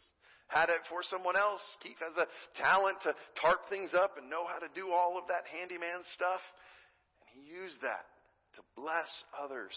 [0.48, 1.60] Had it for someone else.
[1.84, 5.28] Keith has a talent to tarp things up and know how to do all of
[5.28, 6.40] that handyman stuff.
[7.20, 8.08] And he used that
[8.58, 9.06] to bless
[9.38, 9.72] others.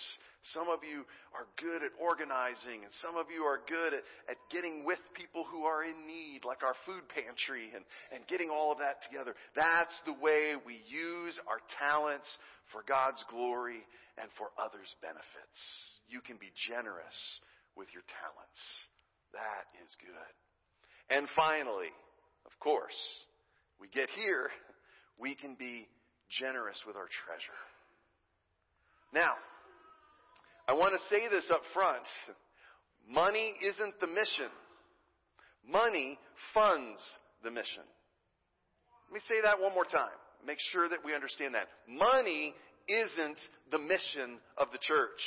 [0.58, 1.06] Some of you
[1.38, 5.46] are good at organizing, and some of you are good at, at getting with people
[5.46, 9.38] who are in need, like our food pantry, and, and getting all of that together.
[9.54, 12.26] That's the way we use our talents
[12.74, 13.86] for God's glory
[14.18, 15.60] and for others' benefits.
[16.10, 17.20] You can be generous
[17.78, 18.62] with your talents.
[19.38, 20.34] That is good.
[21.14, 21.94] And finally,
[22.50, 22.98] of course,
[23.78, 24.50] we get here,
[25.22, 25.86] we can be
[26.34, 27.62] generous with our treasure.
[29.14, 29.34] Now,
[30.68, 32.04] I want to say this up front.
[33.10, 34.52] Money isn't the mission.
[35.68, 36.18] Money
[36.54, 37.02] funds
[37.44, 37.84] the mission.
[39.10, 40.16] Let me say that one more time.
[40.46, 41.68] Make sure that we understand that.
[41.88, 42.54] Money
[42.88, 43.38] isn't
[43.72, 45.22] the mission of the church.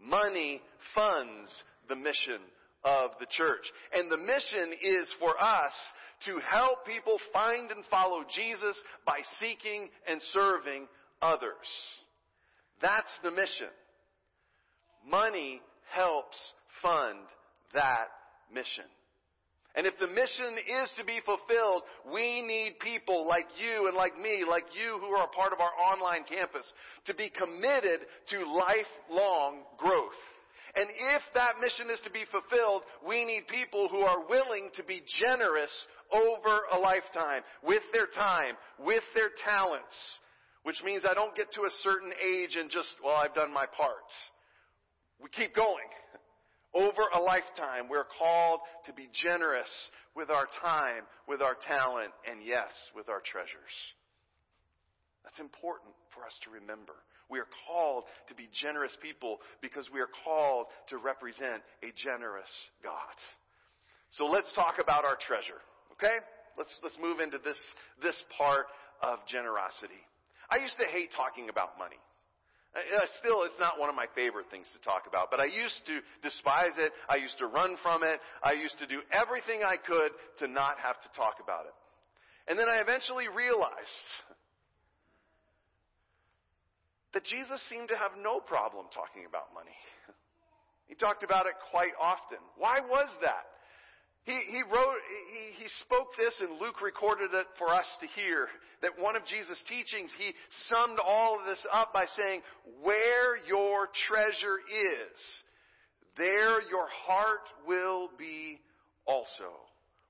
[0.00, 0.62] Money
[0.94, 1.50] funds
[1.88, 2.40] the mission
[2.84, 3.64] of the church.
[3.92, 5.72] And the mission is for us
[6.26, 8.76] to help people find and follow Jesus
[9.06, 10.86] by seeking and serving
[11.20, 11.50] others.
[12.80, 13.72] That's the mission.
[15.08, 15.60] Money
[15.94, 16.36] helps
[16.82, 17.18] fund
[17.74, 18.08] that
[18.52, 18.84] mission.
[19.76, 24.16] And if the mission is to be fulfilled, we need people like you and like
[24.16, 26.64] me, like you who are a part of our online campus,
[27.06, 30.20] to be committed to lifelong growth.
[30.76, 34.84] And if that mission is to be fulfilled, we need people who are willing to
[34.84, 35.70] be generous
[36.12, 39.94] over a lifetime with their time, with their talents,
[40.64, 43.66] which means I don't get to a certain age and just, well, I've done my
[43.66, 44.08] part.
[45.22, 45.88] We keep going.
[46.74, 49.70] Over a lifetime, we're called to be generous
[50.16, 53.76] with our time, with our talent, and yes, with our treasures.
[55.22, 56.94] That's important for us to remember.
[57.30, 62.50] We are called to be generous people because we are called to represent a generous
[62.82, 63.16] God.
[64.12, 65.62] So let's talk about our treasure,
[65.92, 66.16] okay?
[66.58, 67.58] Let's, let's move into this,
[68.02, 68.66] this part
[69.02, 70.02] of generosity.
[70.50, 72.00] I used to hate talking about money.
[72.74, 75.78] Uh, still, it's not one of my favorite things to talk about, but I used
[75.86, 76.90] to despise it.
[77.08, 78.18] I used to run from it.
[78.42, 80.10] I used to do everything I could
[80.42, 81.76] to not have to talk about it.
[82.50, 84.08] And then I eventually realized
[87.14, 89.78] that Jesus seemed to have no problem talking about money.
[90.86, 92.36] He talked about it quite often.
[92.58, 93.48] Why was that?
[94.24, 94.96] He, he wrote,
[95.32, 98.48] he, he spoke this and Luke recorded it for us to hear.
[98.80, 100.32] That one of Jesus' teachings, he
[100.68, 102.42] summed all of this up by saying,
[102.82, 105.20] where your treasure is,
[106.16, 108.60] there your heart will be
[109.06, 109.52] also.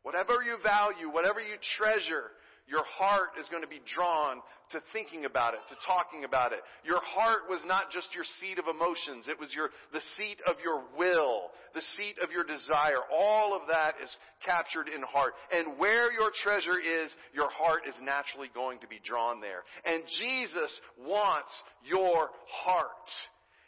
[0.02, 2.30] Whatever you value, whatever you treasure,
[2.66, 4.40] your heart is going to be drawn
[4.72, 6.60] to thinking about it, to talking about it.
[6.82, 9.28] Your heart was not just your seat of emotions.
[9.28, 13.04] It was your, the seat of your will, the seat of your desire.
[13.12, 14.10] All of that is
[14.44, 15.34] captured in heart.
[15.52, 19.62] And where your treasure is, your heart is naturally going to be drawn there.
[19.84, 21.52] And Jesus wants
[21.84, 22.30] your
[22.64, 23.08] heart.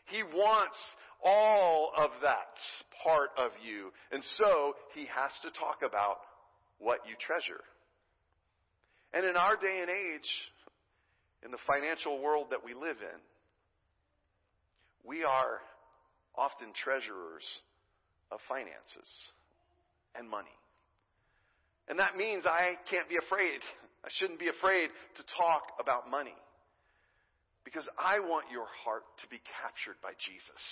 [0.07, 0.76] He wants
[1.22, 2.57] all of that
[3.05, 3.92] part of you.
[4.11, 6.18] And so, He has to talk about
[6.78, 7.61] what you treasure.
[9.16, 10.28] And in our day and age,
[11.42, 13.18] in the financial world that we live in,
[15.08, 15.64] we are
[16.36, 17.48] often treasurers
[18.28, 19.08] of finances
[20.20, 20.52] and money.
[21.88, 23.64] And that means I can't be afraid.
[24.04, 26.36] I shouldn't be afraid to talk about money.
[27.64, 30.62] Because I want your heart to be captured by Jesus.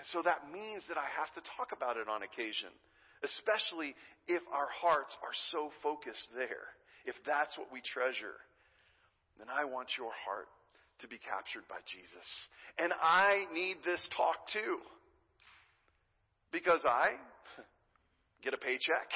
[0.00, 2.72] And so that means that I have to talk about it on occasion,
[3.20, 3.92] especially
[4.24, 6.72] if our hearts are so focused there
[7.04, 8.38] if that's what we treasure,
[9.38, 10.48] then I want your heart
[11.00, 12.28] to be captured by Jesus.
[12.78, 14.78] And I need this talk too.
[16.52, 17.18] Because I
[18.42, 19.10] get a paycheck.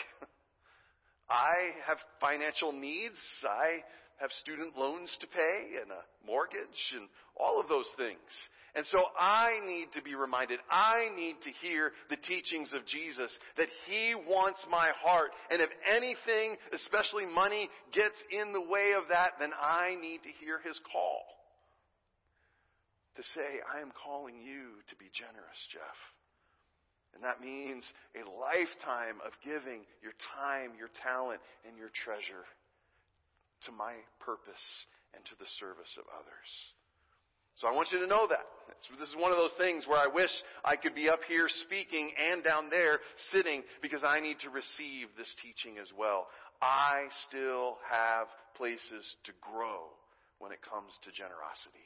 [1.30, 3.20] I have financial needs.
[3.45, 3.84] I
[4.20, 8.18] have student loans to pay and a mortgage and all of those things.
[8.75, 13.33] And so I need to be reminded, I need to hear the teachings of Jesus
[13.57, 15.31] that He wants my heart.
[15.51, 20.33] And if anything, especially money, gets in the way of that, then I need to
[20.45, 21.25] hear His call.
[23.16, 25.99] To say, I am calling you to be generous, Jeff.
[27.14, 27.83] And that means
[28.14, 32.47] a lifetime of giving your time, your talent, and your treasure
[33.66, 34.66] to my purpose
[35.14, 36.51] and to the service of others.
[37.59, 38.47] So I want you to know that.
[38.99, 40.31] This is one of those things where I wish
[40.65, 43.03] I could be up here speaking and down there
[43.33, 46.29] sitting because I need to receive this teaching as well.
[46.63, 49.91] I still have places to grow
[50.39, 51.83] when it comes to generosity.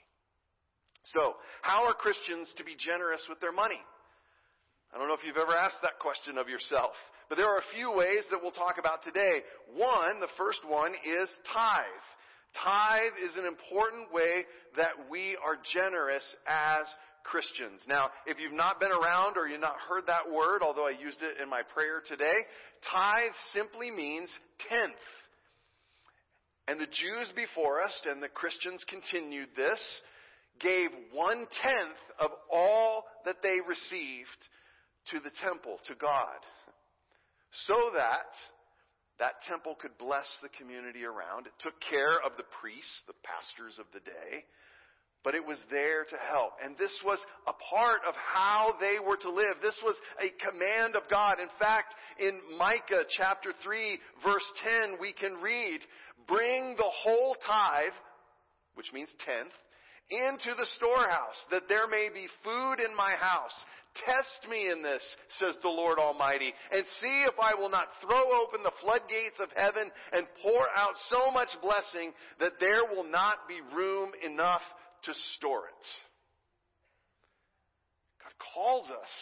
[1.16, 3.80] So, how are Christians to be generous with their money?
[4.92, 6.92] I don't know if you've ever asked that question of yourself,
[7.32, 9.40] but there are a few ways that we'll talk about today.
[9.72, 12.06] One, the first one is tithe.
[12.54, 14.44] Tithe is an important way
[14.76, 16.86] that we are generous as
[17.24, 17.80] Christians.
[17.88, 21.22] Now, if you've not been around or you've not heard that word, although I used
[21.22, 22.38] it in my prayer today,
[22.90, 24.28] tithe simply means
[24.68, 24.92] tenth.
[26.68, 29.80] And the Jews before us and the Christians continued this,
[30.60, 34.40] gave one tenth of all that they received
[35.10, 36.38] to the temple, to God,
[37.66, 38.30] so that
[39.18, 41.46] that temple could bless the community around.
[41.46, 44.44] It took care of the priests, the pastors of the day,
[45.22, 46.54] but it was there to help.
[46.64, 49.62] And this was a part of how they were to live.
[49.62, 51.38] This was a command of God.
[51.38, 54.48] In fact, in Micah chapter 3 verse
[54.90, 55.80] 10, we can read,
[56.26, 57.94] bring the whole tithe,
[58.74, 59.52] which means tenth,
[60.10, 63.54] into the storehouse, that there may be food in my house.
[63.94, 65.02] Test me in this,
[65.38, 69.48] says the Lord Almighty, and see if I will not throw open the floodgates of
[69.54, 74.62] heaven and pour out so much blessing that there will not be room enough
[75.04, 75.86] to store it.
[78.22, 79.12] God calls us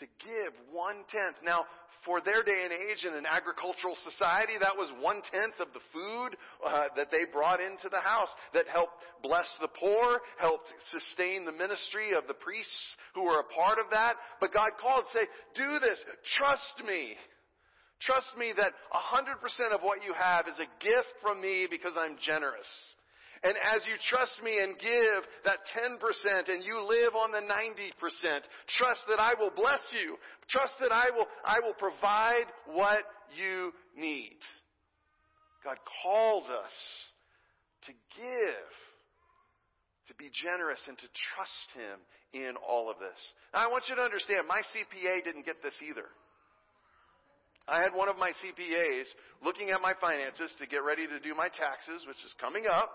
[0.00, 1.36] to give one tenth.
[1.42, 1.64] Now,
[2.08, 5.84] for their day and age in an agricultural society, that was one tenth of the
[5.92, 11.44] food uh, that they brought into the house that helped bless the poor, helped sustain
[11.44, 14.16] the ministry of the priests who were a part of that.
[14.40, 16.00] But God called, and say, do this,
[16.40, 17.12] trust me.
[18.00, 22.16] Trust me that 100% of what you have is a gift from me because I'm
[22.24, 22.66] generous.
[23.44, 28.42] And as you trust me and give that 10% and you live on the 90%,
[28.78, 30.16] trust that I will bless you.
[30.48, 33.04] Trust that I will, I will provide what
[33.36, 34.38] you need.
[35.64, 36.76] God calls us
[37.86, 38.70] to give,
[40.08, 41.98] to be generous and to trust Him
[42.32, 43.18] in all of this.
[43.54, 46.06] Now I want you to understand, my CPA didn't get this either.
[47.68, 49.06] I had one of my CPAs
[49.44, 52.88] looking at my finances to get ready to do my taxes, which is coming up.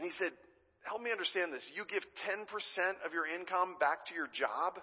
[0.00, 0.32] And he said,
[0.88, 1.60] Help me understand this.
[1.76, 2.48] You give 10%
[3.04, 4.80] of your income back to your job?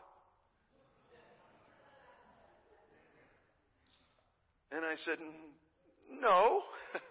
[4.70, 5.18] And I said,
[6.22, 6.62] No.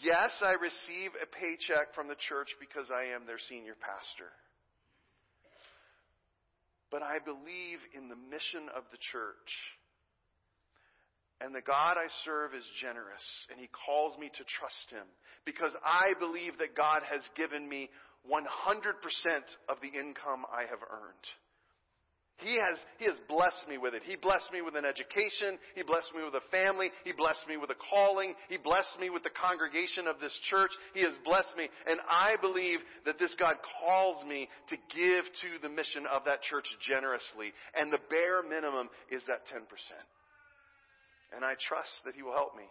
[0.00, 4.32] yes, I receive a paycheck from the church because I am their senior pastor.
[6.90, 9.52] But I believe in the mission of the church
[11.40, 15.06] and the God I serve is generous, and He calls me to trust Him
[15.44, 17.90] because I believe that God has given me
[18.26, 18.42] 100%
[19.68, 21.26] of the income I have earned.
[22.38, 24.02] He has, he has blessed me with it.
[24.04, 25.56] He blessed me with an education.
[25.74, 26.92] He blessed me with a family.
[27.04, 28.34] He blessed me with a calling.
[28.50, 30.68] He blessed me with the congregation of this church.
[30.92, 31.68] He has blessed me.
[31.88, 36.42] And I believe that this God calls me to give to the mission of that
[36.42, 37.56] church generously.
[37.72, 39.64] And the bare minimum is that 10%
[41.36, 42.64] and I trust that He will help me.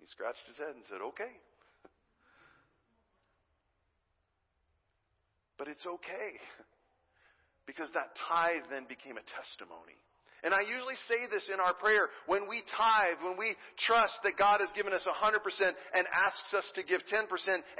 [0.00, 1.32] He scratched his head and said, Okay.
[5.56, 6.40] But it's okay.
[7.66, 9.96] Because that tithe then became a testimony.
[10.44, 13.56] And I usually say this in our prayer when we tithe, when we
[13.88, 17.24] trust that God has given us 100% and asks us to give 10%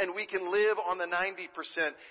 [0.00, 1.44] and we can live on the 90%.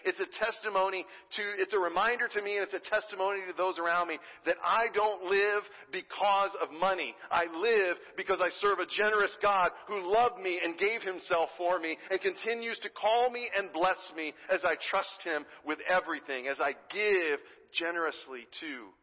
[0.05, 1.05] It's a testimony
[1.37, 4.57] to, it's a reminder to me and it's a testimony to those around me that
[4.63, 7.15] I don't live because of money.
[7.31, 11.79] I live because I serve a generous God who loved me and gave himself for
[11.79, 16.45] me and continues to call me and bless me as I trust him with everything,
[16.45, 17.39] as I give
[17.73, 18.93] generously to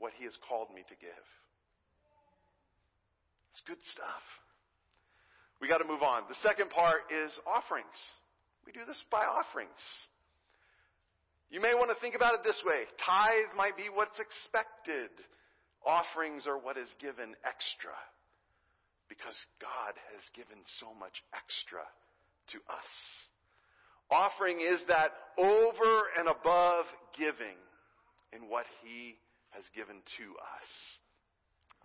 [0.00, 1.26] what He has called me to give.
[3.52, 4.24] It's good stuff.
[5.60, 6.24] We got to move on.
[6.28, 7.98] The second part is offerings.
[8.64, 9.84] We do this by offerings.
[11.50, 12.88] You may want to think about it this way.
[13.04, 15.10] Tithe might be what's expected.
[15.84, 17.92] Offerings are what is given extra.
[19.08, 21.82] Because God has given so much extra
[22.54, 22.92] to us.
[24.10, 26.86] Offering is that over and above
[27.18, 27.58] giving
[28.32, 29.18] in what He
[29.50, 30.68] has given to us.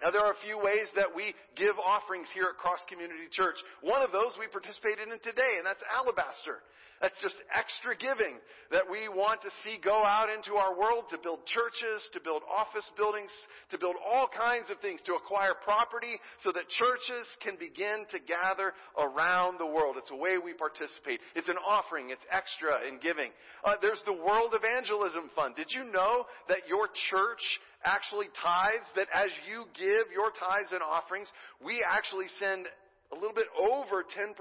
[0.04, 3.56] Now there are a few ways that we give offerings here at Cross Community Church.
[3.80, 6.60] One of those we participated in today, and that's alabaster.
[7.02, 8.40] That's just extra giving
[8.72, 12.42] that we want to see go out into our world to build churches, to build
[12.48, 13.32] office buildings,
[13.70, 18.20] to build all kinds of things, to acquire property so that churches can begin to
[18.24, 20.00] gather around the world.
[20.00, 21.20] It's a way we participate.
[21.36, 22.10] It's an offering.
[22.10, 23.32] It's extra in giving.
[23.64, 25.56] Uh, there's the World Evangelism Fund.
[25.56, 27.44] Did you know that your church
[27.84, 31.30] actually tithes, that as you give your tithes and offerings,
[31.64, 32.68] we actually send
[33.12, 34.34] a little bit over 10%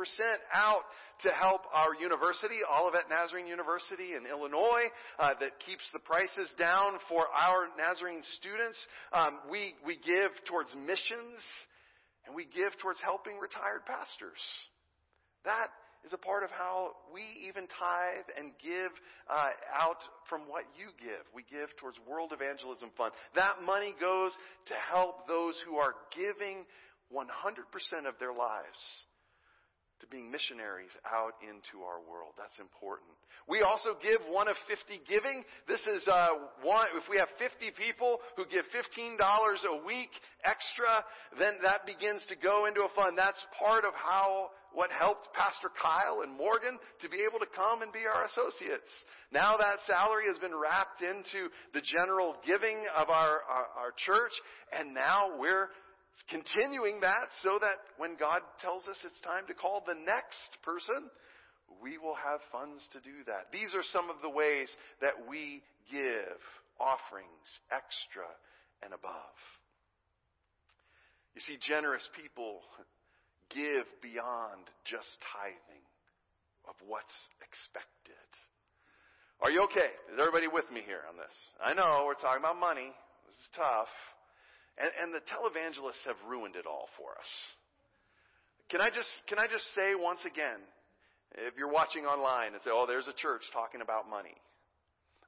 [0.52, 0.82] out
[1.22, 4.88] to help our university, Olivet Nazarene University in Illinois,
[5.18, 8.78] uh, that keeps the prices down for our Nazarene students.
[9.12, 11.40] Um, we, we give towards missions,
[12.26, 14.40] and we give towards helping retired pastors.
[15.44, 15.68] That
[16.04, 18.92] is a part of how we even tithe and give
[19.28, 21.24] uh, out from what you give.
[21.34, 23.12] We give towards World Evangelism Fund.
[23.34, 24.32] That money goes
[24.68, 26.64] to help those who are giving
[27.12, 28.82] 100% of their lives
[30.04, 32.36] to being missionaries out into our world.
[32.36, 33.08] That's important.
[33.48, 35.44] We also give one of 50 giving.
[35.68, 40.12] This is uh, one, if we have 50 people who give $15 a week
[40.44, 41.04] extra,
[41.38, 43.16] then that begins to go into a fund.
[43.16, 47.80] That's part of how, what helped Pastor Kyle and Morgan to be able to come
[47.80, 48.90] and be our associates.
[49.32, 54.34] Now that salary has been wrapped into the general giving of our, our, our church,
[54.72, 55.68] and now we're
[56.30, 61.10] continuing that so that when God tells us it's time to call the next person,
[61.82, 63.50] we will have funds to do that.
[63.52, 64.68] These are some of the ways
[65.00, 66.38] that we give
[66.78, 68.28] offerings extra
[68.82, 69.36] and above.
[71.34, 72.62] You see, generous people
[73.50, 75.82] give beyond just tithing
[76.68, 78.28] of what's expected.
[79.42, 79.90] Are you okay?
[80.14, 81.34] Is everybody with me here on this?
[81.58, 82.94] I know we're talking about money.
[83.26, 83.90] This is tough.
[84.78, 87.30] And, and the televangelists have ruined it all for us.
[88.70, 90.58] Can I just, can I just say once again,
[91.34, 94.34] if you're watching online and say, oh, there's a church talking about money.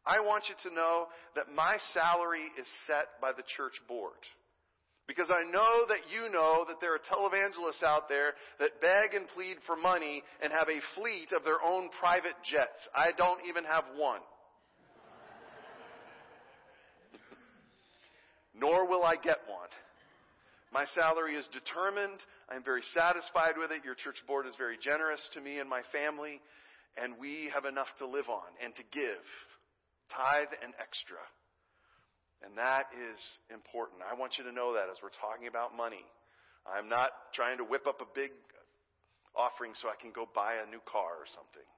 [0.06, 4.22] I want you to know that my salary is set by the church board.
[5.06, 9.28] Because I know that you know that there are televangelists out there that beg and
[9.34, 12.82] plead for money and have a fleet of their own private jets.
[12.94, 14.20] I don't even have one.
[18.58, 19.70] Nor will I get one.
[20.72, 22.18] My salary is determined.
[22.50, 23.84] I'm very satisfied with it.
[23.84, 26.40] Your church board is very generous to me and my family,
[26.96, 29.24] and we have enough to live on and to give.
[30.10, 31.22] Tithe and extra.
[32.44, 34.04] And that is important.
[34.04, 36.04] I want you to know that as we're talking about money.
[36.66, 38.34] I'm not trying to whip up a big
[39.38, 41.68] offering so I can go buy a new car or something.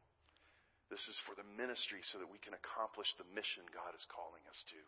[0.89, 4.41] This is for the ministry so that we can accomplish the mission God is calling
[4.49, 4.81] us to.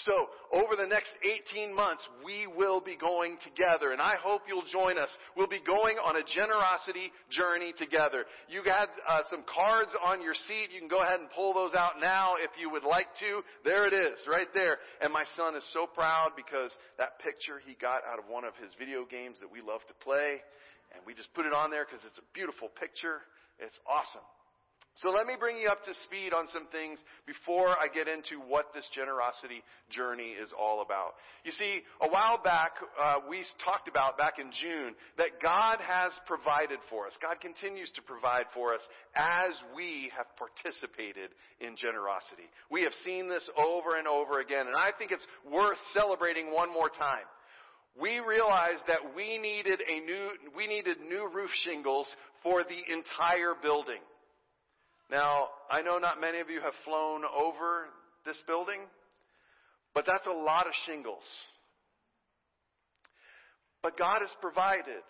[0.00, 0.12] So,
[0.52, 1.12] over the next
[1.52, 5.10] 18 months, we will be going together, and I hope you'll join us.
[5.36, 8.24] We'll be going on a generosity journey together.
[8.48, 10.72] You got uh, some cards on your seat.
[10.72, 13.42] You can go ahead and pull those out now if you would like to.
[13.64, 14.78] There it is, right there.
[15.00, 18.56] And my son is so proud because that picture he got out of one of
[18.56, 20.42] his video games that we love to play,
[20.94, 23.22] and we just put it on there because it's a beautiful picture.
[23.58, 24.26] It's awesome.
[25.00, 28.44] So let me bring you up to speed on some things before I get into
[28.46, 31.16] what this generosity journey is all about.
[31.44, 36.12] You see, a while back, uh, we talked about back in June that God has
[36.26, 37.16] provided for us.
[37.22, 38.82] God continues to provide for us
[39.16, 42.44] as we have participated in generosity.
[42.70, 46.70] We have seen this over and over again, and I think it's worth celebrating one
[46.70, 47.24] more time
[48.00, 52.06] we realized that we needed a new, we needed new roof shingles
[52.42, 54.00] for the entire building.
[55.12, 57.84] Now, I know not many of you have flown over
[58.24, 58.80] this building,
[59.94, 61.22] but that's a lot of shingles.
[63.82, 65.02] But God has provided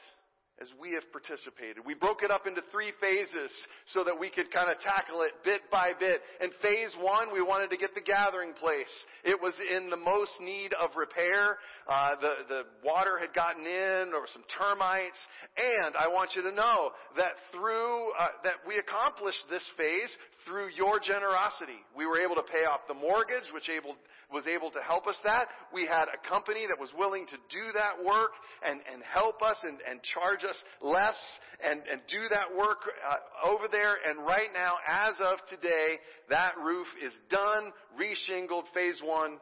[0.62, 1.82] as we have participated.
[1.84, 3.50] We broke it up into three phases
[3.86, 6.20] so that we could kind of tackle it bit by bit.
[6.40, 8.94] In phase one, we wanted to get the gathering place.
[9.24, 11.58] It was in the most need of repair.
[11.90, 15.18] Uh, the, the water had gotten in, there were some termites,
[15.58, 20.14] and I want you to know that through, uh, that we accomplished this phase
[20.46, 21.80] through your generosity.
[21.96, 23.96] We were able to pay off the mortgage, which able,
[24.32, 25.48] was able to help us that.
[25.72, 28.32] We had a company that was willing to do that work
[28.64, 31.18] and, and help us and, and charge us less
[31.64, 33.96] and, and do that work uh, over there.
[34.06, 35.98] And right now, as of today,
[36.30, 39.38] that roof is done, reshingled, phase one,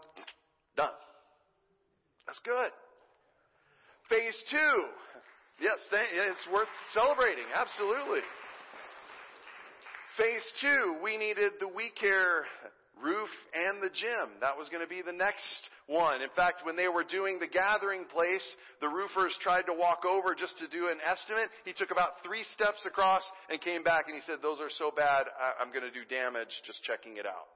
[0.76, 0.96] done.
[2.26, 2.70] That's good.
[4.09, 4.84] Phase two.
[5.61, 7.44] Yes, it's worth celebrating.
[7.55, 8.24] Absolutely.
[10.21, 12.45] Phase two, we needed the We Care
[13.01, 14.37] roof and the gym.
[14.45, 16.21] That was going to be the next one.
[16.21, 18.45] In fact, when they were doing the gathering place,
[18.85, 21.49] the roofers tried to walk over just to do an estimate.
[21.64, 24.93] He took about three steps across and came back and he said, those are so
[24.93, 25.25] bad,
[25.57, 27.49] I'm going to do damage just checking it out.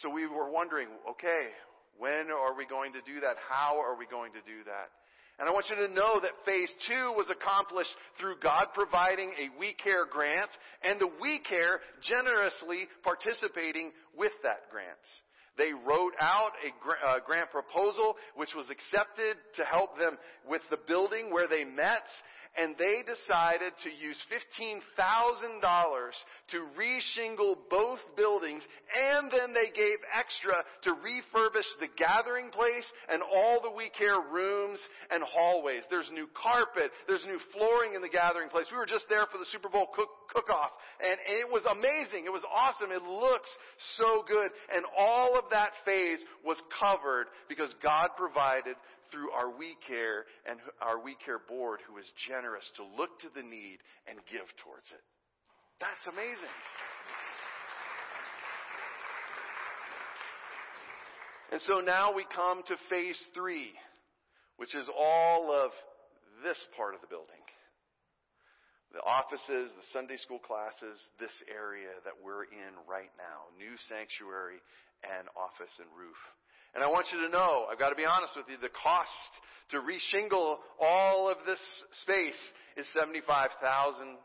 [0.00, 1.52] So we were wondering, okay,
[2.00, 3.36] when are we going to do that?
[3.44, 4.88] How are we going to do that?
[5.42, 7.90] And I want you to know that phase two was accomplished
[8.20, 10.50] through God providing a We Care grant
[10.84, 15.02] and the We Care generously participating with that grant.
[15.58, 20.16] They wrote out a uh, grant proposal which was accepted to help them
[20.48, 22.06] with the building where they met
[22.58, 24.82] and they decided to use $15,000
[26.50, 33.22] to reshingle both buildings and then they gave extra to refurbish the gathering place and
[33.22, 34.78] all the We Care rooms
[35.10, 35.82] and hallways.
[35.90, 38.66] There's new carpet, there's new flooring in the gathering place.
[38.70, 42.26] We were just there for the Super Bowl cook, cook-off and it was amazing.
[42.26, 42.92] It was awesome.
[42.92, 43.48] It looks
[43.98, 44.50] so good.
[44.74, 48.76] And all of that phase was covered because God provided
[49.12, 53.28] through our We Care and our We Care board who is generous to look to
[53.36, 55.04] the need and give towards it.
[55.78, 56.56] That's amazing.
[61.52, 63.76] And so now we come to phase three,
[64.56, 65.70] which is all of
[66.40, 67.44] this part of the building.
[68.96, 73.52] The offices, the Sunday school classes, this area that we're in right now.
[73.56, 74.60] New sanctuary
[75.04, 76.16] and office and roof.
[76.74, 79.10] And I want you to know, I've got to be honest with you, the cost
[79.70, 81.60] to reshingle all of this
[82.02, 82.38] space
[82.76, 84.16] is $75,000.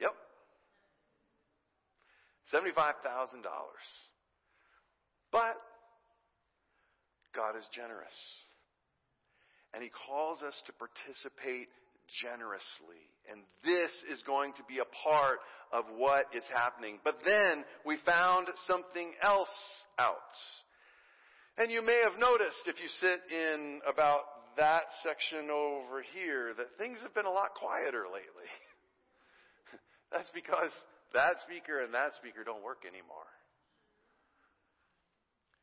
[0.00, 0.14] Yep.
[2.52, 3.44] $75,000.
[5.30, 5.56] But
[7.34, 8.08] God is generous.
[9.72, 11.68] And He calls us to participate
[12.22, 13.02] generously.
[13.30, 15.38] And this is going to be a part
[15.72, 16.98] of what is happening.
[17.04, 19.54] But then we found something else
[19.98, 20.34] out.
[21.58, 26.78] And you may have noticed if you sit in about that section over here that
[26.78, 28.50] things have been a lot quieter lately.
[30.12, 30.70] That's because
[31.14, 33.28] that speaker and that speaker don't work anymore.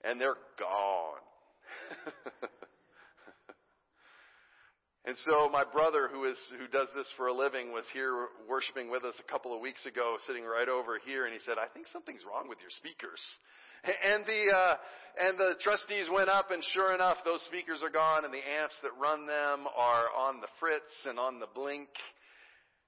[0.03, 1.23] And they're gone.
[5.07, 8.91] And so my brother, who is who does this for a living, was here worshiping
[8.91, 11.71] with us a couple of weeks ago, sitting right over here, and he said, "I
[11.71, 13.23] think something's wrong with your speakers."
[13.87, 14.75] And the uh,
[15.21, 18.75] and the trustees went up, and sure enough, those speakers are gone, and the amps
[18.83, 21.87] that run them are on the fritz and on the blink.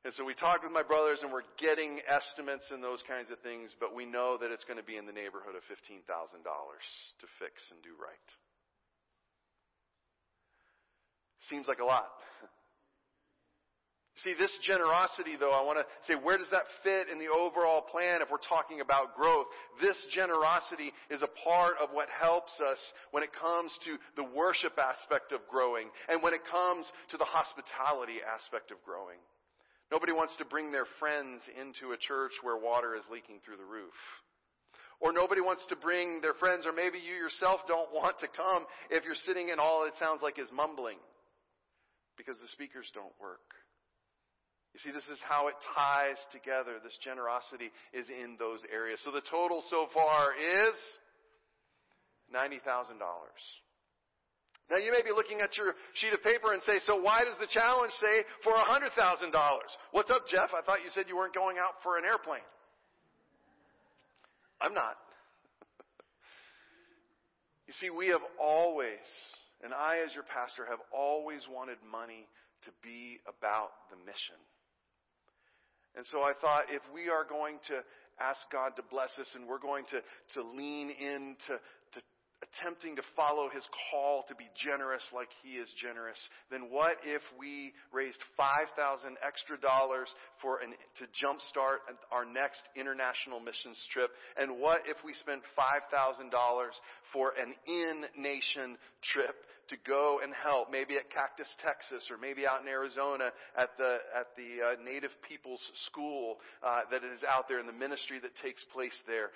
[0.04, 3.40] And so we talked with my brothers, and we're getting estimates and those kinds of
[3.46, 6.44] things, but we know that it's going to be in the neighborhood of fifteen thousand
[6.44, 6.84] dollars
[7.22, 8.30] to fix and do right.
[11.48, 12.08] Seems like a lot.
[14.24, 17.82] See, this generosity though, I want to say, where does that fit in the overall
[17.82, 19.48] plan if we're talking about growth?
[19.80, 22.80] This generosity is a part of what helps us
[23.12, 27.28] when it comes to the worship aspect of growing and when it comes to the
[27.28, 29.24] hospitality aspect of growing.
[29.92, 33.66] Nobody wants to bring their friends into a church where water is leaking through the
[33.66, 33.96] roof.
[35.00, 38.68] Or nobody wants to bring their friends, or maybe you yourself don't want to come
[38.92, 41.00] if you're sitting in all it sounds like is mumbling
[42.20, 43.56] because the speakers don't work.
[44.76, 46.84] You see, this is how it ties together.
[46.84, 49.00] This generosity is in those areas.
[49.08, 50.76] So the total so far is
[52.36, 53.00] $90,000.
[54.70, 57.40] Now you may be looking at your sheet of paper and say, so why does
[57.40, 58.92] the challenge say for $100,000?
[59.92, 60.52] What's up, Jeff?
[60.54, 62.46] I thought you said you weren't going out for an airplane.
[64.62, 65.00] I'm not.
[67.66, 69.00] you see, we have always
[69.64, 72.28] and I, as your pastor, have always wanted money
[72.66, 74.40] to be about the mission.
[75.96, 77.84] And so I thought if we are going to
[78.20, 80.00] ask God to bless us and we're going to,
[80.36, 81.60] to lean into
[82.54, 86.18] attempting to follow his call to be generous like he is generous,
[86.52, 90.08] then what if we raised 5,000 extra dollars
[90.42, 94.10] for an, to jumpstart our next international missions trip?
[94.38, 96.32] And what if we spent $5,000
[97.14, 98.78] for an in-nation
[99.14, 99.36] trip
[99.70, 103.98] to go and help, maybe at Cactus, Texas, or maybe out in Arizona at the
[104.18, 108.36] at the uh, Native People's School uh, that is out there in the ministry that
[108.42, 109.30] takes place there.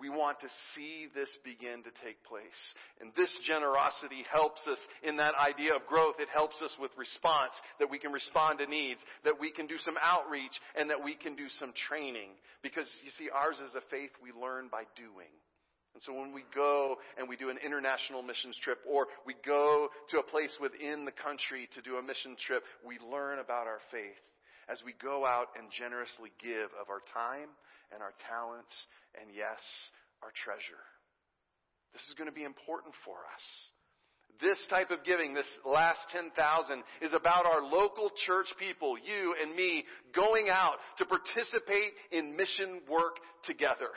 [0.00, 2.60] We want to see this begin to take place.
[3.00, 6.16] And this generosity helps us in that idea of growth.
[6.18, 9.76] It helps us with response, that we can respond to needs, that we can do
[9.84, 12.30] some outreach, and that we can do some training.
[12.62, 15.28] Because you see, ours is a faith we learn by doing.
[15.92, 19.88] And so when we go and we do an international missions trip or we go
[20.10, 23.80] to a place within the country to do a mission trip, we learn about our
[23.90, 24.16] faith
[24.70, 27.50] as we go out and generously give of our time
[27.90, 28.72] and our talents
[29.18, 29.58] and yes,
[30.22, 30.84] our treasure.
[31.92, 33.46] This is going to be important for us.
[34.40, 36.32] This type of giving, this last 10,000,
[37.02, 42.80] is about our local church people, you and me, going out to participate in mission
[42.88, 43.90] work together.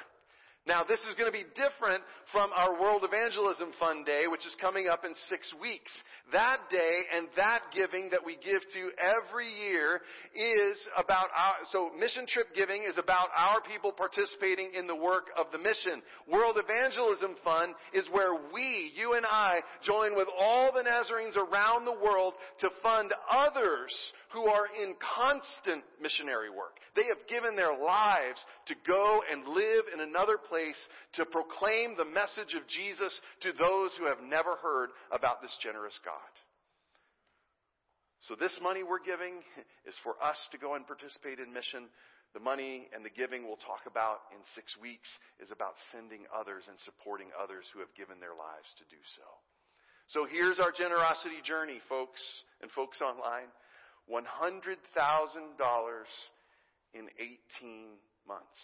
[0.65, 4.55] Now, this is going to be different from our World Evangelism Fund Day, which is
[4.59, 5.91] coming up in six weeks.
[6.32, 10.01] That day and that giving that we give to every year
[10.34, 15.28] is about our, so mission trip giving is about our people participating in the work
[15.38, 16.01] of the mission.
[16.32, 21.86] World Evangelism Fund is where we, you and I, join with all the Nazarenes around
[21.86, 23.93] the world to fund others
[24.34, 26.81] who are in constant missionary work.
[26.95, 30.77] They have given their lives to go and live in another place
[31.22, 33.14] to proclaim the message of Jesus
[33.45, 36.34] to those who have never heard about this generous God.
[38.27, 39.45] So this money we're giving
[39.89, 41.85] is for us to go and participate in mission.
[42.34, 45.05] The money and the giving we'll talk about in six weeks
[45.38, 49.27] is about sending others and supporting others who have given their lives to do so.
[50.10, 52.19] So here's our generosity journey, folks
[52.65, 53.53] and folks online.
[54.09, 54.75] $100,000
[56.93, 57.88] in 18
[58.27, 58.61] months.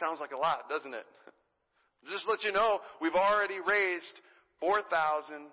[0.00, 1.06] Sounds like a lot, doesn't it?
[2.10, 4.20] Just let you know, we've already raised
[4.62, 5.48] $4,800.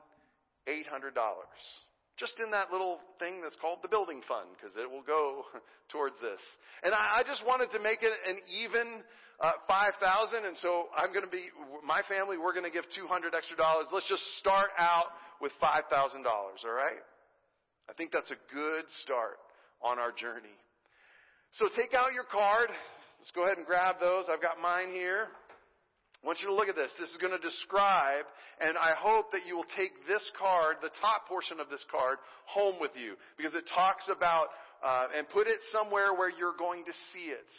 [2.20, 5.44] Just in that little thing that's called the building fund, because it will go
[5.92, 6.40] towards this.
[6.84, 9.02] And I, I just wanted to make it an even
[9.40, 11.50] uh, 5,000, and so I'm going to be,
[11.82, 13.88] my family, we're going to give 200 extra dollars.
[13.92, 17.02] Let's just start out with $5,000, all right?
[17.92, 19.36] I think that's a good start
[19.84, 20.56] on our journey.
[21.60, 22.72] So take out your card.
[23.20, 24.32] Let's go ahead and grab those.
[24.32, 25.28] I've got mine here.
[25.28, 26.88] I want you to look at this.
[26.96, 28.24] This is going to describe,
[28.64, 32.24] and I hope that you will take this card, the top portion of this card,
[32.48, 36.88] home with you because it talks about, uh, and put it somewhere where you're going
[36.88, 37.50] to see it.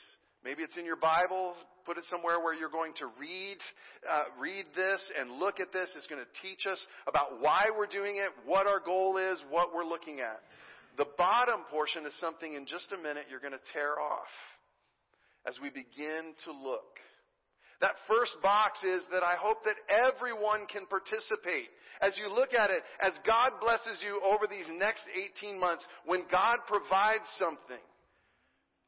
[0.49, 1.61] Maybe it's in your Bible.
[1.85, 3.59] Put it somewhere where you're going to read,
[4.09, 5.89] uh, read this and look at this.
[5.97, 9.75] It's going to teach us about why we're doing it, what our goal is, what
[9.75, 10.41] we're looking at.
[10.97, 14.31] The bottom portion is something in just a minute you're going to tear off
[15.47, 17.01] as we begin to look.
[17.81, 21.67] That first box is that I hope that everyone can participate.
[22.01, 25.03] As you look at it, as God blesses you over these next
[25.43, 27.83] 18 months, when God provides something,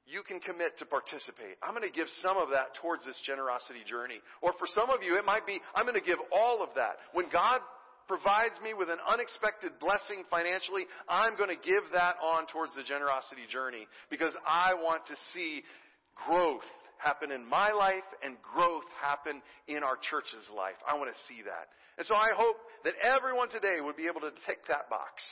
[0.07, 1.57] you can commit to participate.
[1.65, 4.21] I'm going to give some of that towards this generosity journey.
[4.43, 7.01] Or for some of you, it might be, I'm going to give all of that.
[7.13, 7.65] When God
[8.07, 12.85] provides me with an unexpected blessing financially, I'm going to give that on towards the
[12.85, 15.65] generosity journey because I want to see
[16.29, 16.69] growth
[17.01, 20.77] happen in my life and growth happen in our church's life.
[20.85, 21.73] I want to see that.
[21.97, 25.23] And so I hope that everyone today would be able to take that box,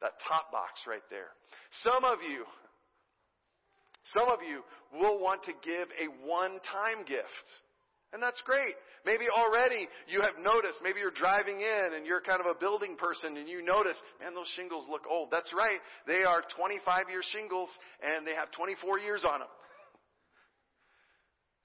[0.00, 1.32] that top box right there.
[1.84, 2.48] Some of you
[4.14, 4.62] some of you
[4.92, 7.48] will want to give a one-time gift.
[8.12, 8.72] And that's great.
[9.04, 12.96] Maybe already you have noticed, maybe you're driving in and you're kind of a building
[12.96, 15.28] person and you notice, man, those shingles look old.
[15.30, 15.78] That's right.
[16.06, 17.68] They are 25 year shingles
[18.00, 19.48] and they have 24 years on them.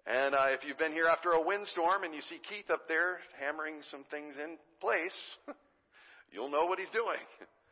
[0.06, 3.20] And uh, if you've been here after a windstorm and you see Keith up there
[3.40, 5.15] hammering some things in place,
[6.32, 7.24] you'll know what he's doing.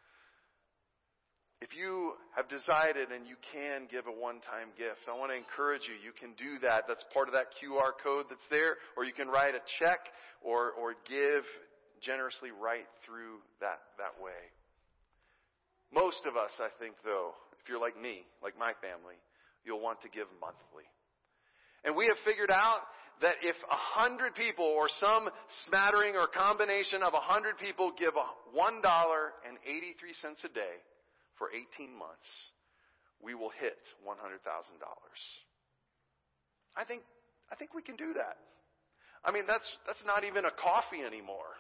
[1.61, 5.85] If you have decided and you can give a one-time gift, I want to encourage
[5.85, 5.93] you.
[5.93, 6.89] You can do that.
[6.89, 10.09] That's part of that QR code that's there, or you can write a check
[10.41, 11.45] or, or give
[12.01, 14.41] generously right through that, that way.
[15.93, 19.21] Most of us, I think, though, if you're like me, like my family,
[19.61, 20.89] you'll want to give monthly.
[21.85, 22.89] And we have figured out
[23.21, 25.29] that if a hundred people or some
[25.69, 28.17] smattering or combination of a hundred people give
[28.49, 30.81] one dollar and eighty-three cents a day,
[31.41, 32.29] for 18 months,
[33.17, 34.13] we will hit $100,000.
[36.77, 37.01] I think,
[37.49, 38.37] I think we can do that.
[39.25, 41.57] I mean, that's, that's not even a coffee anymore.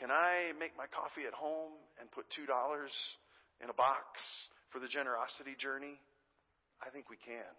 [0.00, 2.48] Can I make my coffee at home and put $2
[3.60, 4.08] in a box
[4.72, 6.00] for the generosity journey?
[6.80, 7.52] I think we can.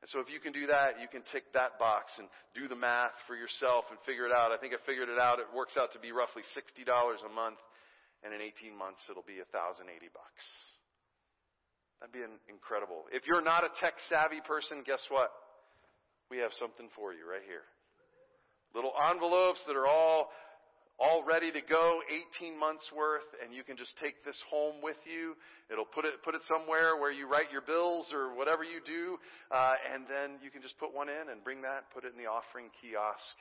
[0.00, 2.76] And so if you can do that, you can tick that box and do the
[2.76, 4.52] math for yourself and figure it out.
[4.52, 5.36] I think I figured it out.
[5.36, 7.60] It works out to be roughly $60 a month
[8.24, 10.44] and in 18 months it'll be 1,080 bucks.
[12.00, 13.10] That'd be incredible.
[13.10, 15.30] If you're not a tech savvy person, guess what?
[16.30, 17.66] We have something for you right here.
[18.74, 20.30] Little envelopes that are all
[20.98, 22.02] all ready to go,
[22.42, 25.38] 18 months worth, and you can just take this home with you.
[25.70, 29.14] It'll put it put it somewhere where you write your bills or whatever you do,
[29.54, 32.18] uh, and then you can just put one in and bring that, put it in
[32.18, 33.34] the offering kiosk,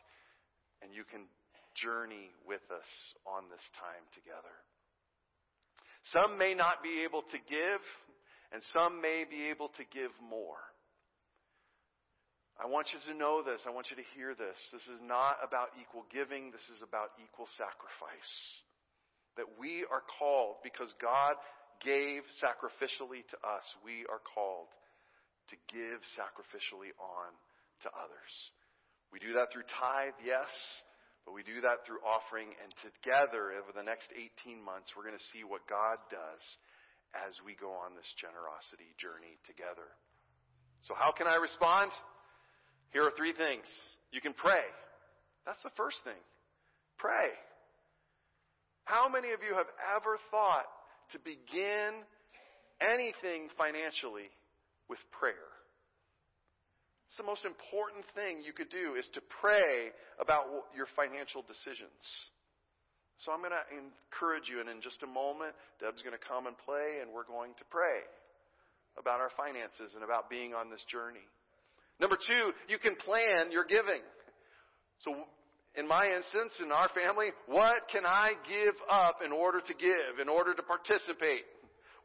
[0.85, 1.25] and you can
[1.73, 2.89] journey with us
[3.25, 4.53] on this time together.
[6.13, 7.81] Some may not be able to give,
[8.51, 10.61] and some may be able to give more.
[12.57, 13.61] I want you to know this.
[13.67, 14.57] I want you to hear this.
[14.73, 16.49] This is not about equal giving.
[16.49, 18.33] This is about equal sacrifice.
[19.37, 21.37] That we are called because God
[21.85, 23.65] gave sacrificially to us.
[23.85, 24.73] We are called
[25.53, 27.29] to give sacrificially on
[27.85, 28.33] to others.
[29.13, 30.49] We do that through tithe, yes.
[31.27, 35.19] But we do that through offering, and together over the next 18 months, we're going
[35.19, 36.39] to see what God does
[37.11, 39.91] as we go on this generosity journey together.
[40.87, 41.91] So, how can I respond?
[42.95, 43.67] Here are three things.
[44.15, 44.63] You can pray.
[45.43, 46.19] That's the first thing.
[46.95, 47.35] Pray.
[48.87, 49.67] How many of you have
[49.99, 50.71] ever thought
[51.11, 52.07] to begin
[52.79, 54.31] anything financially
[54.87, 55.56] with prayer?
[57.17, 59.89] The most important thing you could do is to pray
[60.21, 61.97] about your financial decisions.
[63.25, 66.45] So I'm going to encourage you, and in just a moment, Deb's going to come
[66.45, 68.05] and play, and we're going to pray
[69.01, 71.25] about our finances and about being on this journey.
[71.97, 74.05] Number two, you can plan your giving.
[75.01, 75.17] So,
[75.73, 80.21] in my instance, in our family, what can I give up in order to give,
[80.21, 81.49] in order to participate?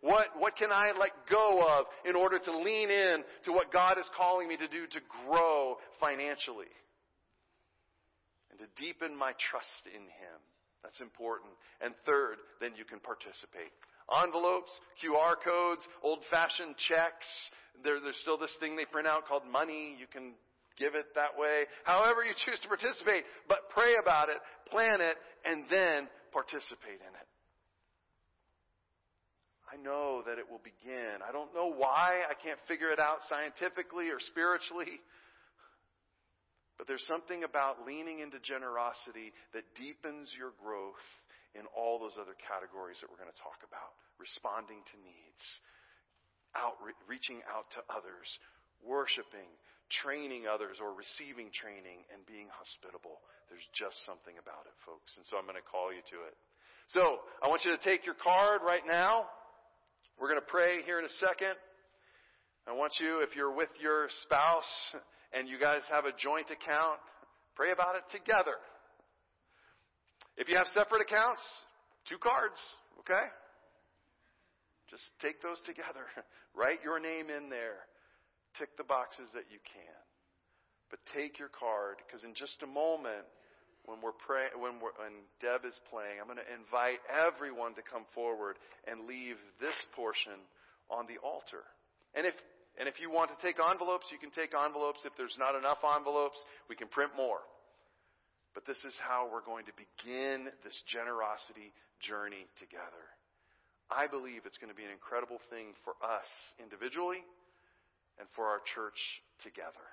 [0.02, 3.98] What, what can I let go of in order to lean in to what God
[3.98, 6.74] is calling me to do to grow financially?
[8.50, 10.38] And to deepen my trust in Him.
[10.82, 11.52] That's important.
[11.80, 13.70] And third, then you can participate.
[14.10, 17.26] Envelopes, QR codes, old fashioned checks.
[17.84, 19.94] There, there's still this thing they print out called money.
[19.98, 20.34] You can
[20.76, 21.70] give it that way.
[21.84, 24.38] However you choose to participate, but pray about it,
[24.68, 25.16] plan it,
[25.46, 27.28] and then participate in it.
[29.73, 31.24] I know that it will begin.
[31.24, 32.28] I don't know why.
[32.28, 35.01] I can't figure it out scientifically or spiritually.
[36.77, 41.01] But there's something about leaning into generosity that deepens your growth
[41.57, 43.97] in all those other categories that we're going to talk about.
[44.20, 45.44] Responding to needs,
[46.53, 46.77] out,
[47.09, 48.28] reaching out to others,
[48.85, 49.49] worshiping,
[50.05, 53.24] training others or receiving training, and being hospitable.
[53.49, 55.16] There's just something about it, folks.
[55.16, 56.36] And so I'm going to call you to it.
[56.93, 59.32] So I want you to take your card right now.
[60.20, 61.56] We're going to pray here in a second.
[62.66, 64.72] I want you, if you're with your spouse
[65.32, 67.01] and you guys have a joint account,
[67.56, 68.55] pray about it together.
[70.36, 71.43] If you have separate accounts,
[72.09, 72.59] two cards,
[73.01, 73.26] okay?
[74.89, 76.06] Just take those together.
[76.55, 77.89] Write your name in there.
[78.59, 80.01] Tick the boxes that you can.
[80.93, 83.24] But take your card, because in just a moment,
[83.84, 88.06] when we're praying, when, when Deb is playing, I'm going to invite everyone to come
[88.14, 88.54] forward
[88.86, 90.38] and leave this portion
[90.86, 91.66] on the altar.
[92.14, 92.34] And if
[92.80, 95.04] and if you want to take envelopes, you can take envelopes.
[95.04, 96.40] If there's not enough envelopes,
[96.72, 97.44] we can print more.
[98.56, 101.68] But this is how we're going to begin this generosity
[102.00, 103.04] journey together.
[103.92, 106.24] I believe it's going to be an incredible thing for us
[106.56, 107.20] individually
[108.16, 108.96] and for our church
[109.44, 109.84] together.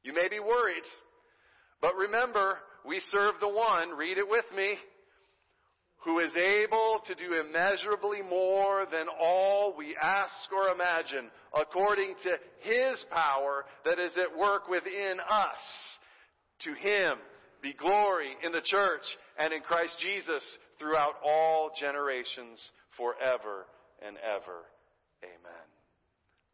[0.00, 0.88] You may be worried
[1.80, 2.58] but remember,
[2.88, 4.76] we serve the one, read it with me,
[6.04, 12.30] who is able to do immeasurably more than all we ask or imagine, according to
[12.60, 15.60] his power that is at work within us.
[16.64, 17.18] To him
[17.62, 19.04] be glory in the church
[19.38, 20.42] and in Christ Jesus
[20.78, 22.58] throughout all generations
[22.96, 23.66] forever
[24.00, 24.64] and ever.
[25.22, 25.66] Amen.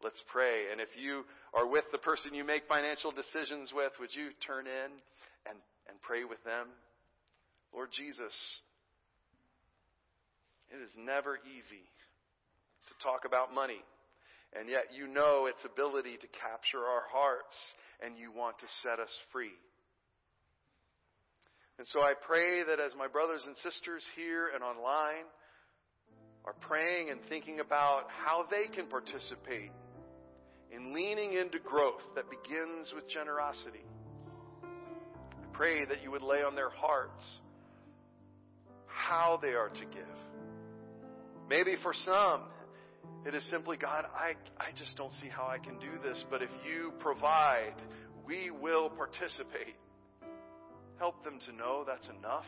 [0.03, 0.65] Let's pray.
[0.71, 4.67] And if you are with the person you make financial decisions with, would you turn
[4.67, 4.91] in?
[5.49, 5.57] and,
[5.89, 6.67] and pray with them.
[7.73, 8.33] Lord Jesus,
[10.71, 11.85] it is never easy
[12.87, 13.83] to talk about money,
[14.57, 17.55] and yet you know its ability to capture our hearts,
[18.03, 19.55] and you want to set us free.
[21.77, 25.27] And so I pray that as my brothers and sisters here and online
[26.45, 29.71] are praying and thinking about how they can participate
[30.71, 33.83] in leaning into growth that begins with generosity,
[35.55, 37.23] pray that you would lay on their hearts
[38.85, 40.17] how they are to give.
[41.49, 42.43] Maybe for some,
[43.25, 46.41] it is simply, God, I, I just don't see how I can do this, but
[46.41, 47.75] if you provide,
[48.25, 49.75] we will participate.
[50.97, 52.45] Help them to know that's enough.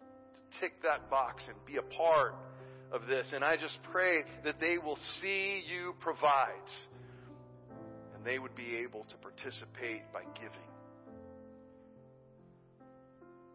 [0.00, 2.34] To tick that box and be a part
[2.92, 3.26] of this.
[3.34, 6.52] And I just pray that they will see you provide
[8.14, 10.67] and they would be able to participate by giving.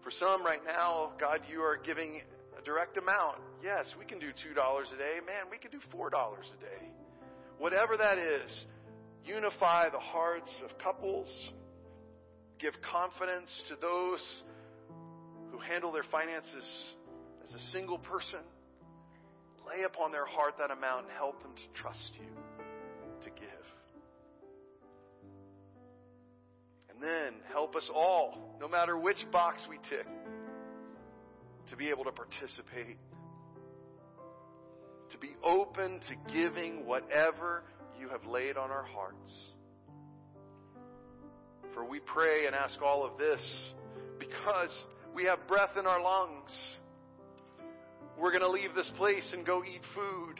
[0.03, 2.21] For some right now, God, you are giving
[2.59, 3.37] a direct amount.
[3.63, 5.15] Yes, we can do $2 a day.
[5.25, 6.91] Man, we can do $4 a day.
[7.57, 8.65] Whatever that is,
[9.25, 11.29] unify the hearts of couples.
[12.59, 14.43] Give confidence to those
[15.51, 16.93] who handle their finances
[17.47, 18.39] as a single person.
[19.65, 22.42] Lay upon their heart that amount and help them to trust you
[27.03, 30.07] then help us all, no matter which box we tick,
[31.69, 32.97] to be able to participate,
[35.11, 37.63] to be open to giving whatever
[37.99, 39.31] you have laid on our hearts.
[41.73, 43.41] For we pray and ask all of this
[44.19, 44.71] because
[45.13, 46.51] we have breath in our lungs.
[48.17, 50.39] We're going to leave this place and go eat food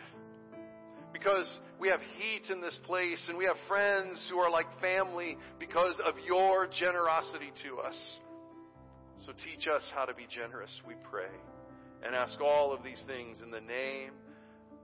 [1.24, 5.38] because we have heat in this place and we have friends who are like family
[5.60, 7.95] because of your generosity to us.
[9.26, 11.32] So teach us how to be generous, we pray.
[12.06, 14.12] And ask all of these things in the name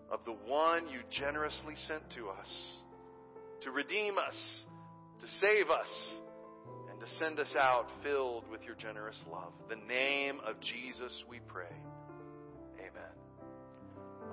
[0.10, 2.48] of the one you generously sent to us
[3.64, 4.36] to redeem us,
[5.20, 5.88] to save us,
[6.90, 9.52] and to send us out filled with your generous love.
[9.68, 11.76] The name of Jesus we pray.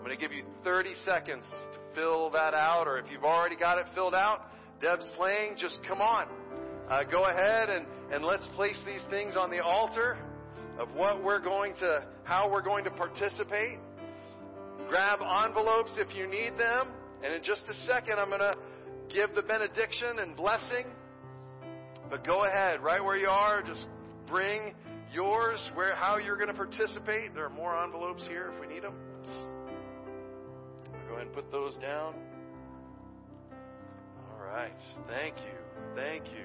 [0.07, 3.57] I'm going to give you 30 seconds to fill that out, or if you've already
[3.57, 6.29] got it filled out, Deb's playing, just come on.
[6.89, 10.17] Uh, go ahead and, and let's place these things on the altar
[10.79, 13.81] of what we're going to, how we're going to participate.
[14.89, 16.93] Grab envelopes if you need them.
[17.25, 18.55] And in just a second, I'm going to
[19.13, 20.87] give the benediction and blessing.
[22.09, 23.89] But go ahead, right where you are, just
[24.29, 24.73] bring
[25.13, 27.35] yours, where how you're going to participate.
[27.35, 28.95] There are more envelopes here if we need them.
[31.17, 32.15] Ahead and put those down.
[34.31, 34.77] All right.
[35.09, 35.57] Thank you.
[35.95, 36.45] Thank you.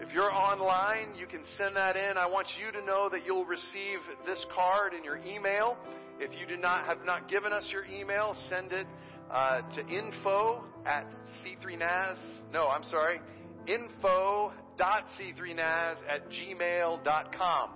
[0.00, 2.18] If you're online, you can send that in.
[2.18, 5.76] I want you to know that you'll receive this card in your email.
[6.18, 8.88] If you do not have not given us your email, send it
[9.30, 11.06] uh, to info at
[11.44, 12.16] c3nas.
[12.52, 13.20] No, I'm sorry,
[13.68, 17.70] info.c3nas at gmail.com.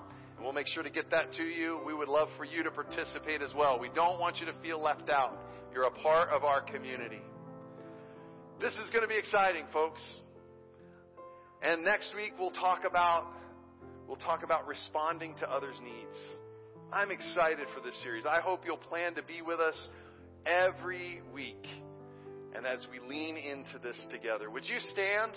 [0.44, 1.80] We'll make sure to get that to you.
[1.86, 3.78] We would love for you to participate as well.
[3.78, 5.38] We don't want you to feel left out.
[5.72, 7.22] You're a part of our community.
[8.60, 10.02] This is going to be exciting, folks.
[11.62, 13.24] And next week we'll talk about
[14.06, 16.18] we'll talk about responding to others' needs.
[16.92, 18.26] I'm excited for this series.
[18.26, 19.88] I hope you'll plan to be with us
[20.44, 21.66] every week.
[22.54, 25.32] And as we lean into this together, would you stand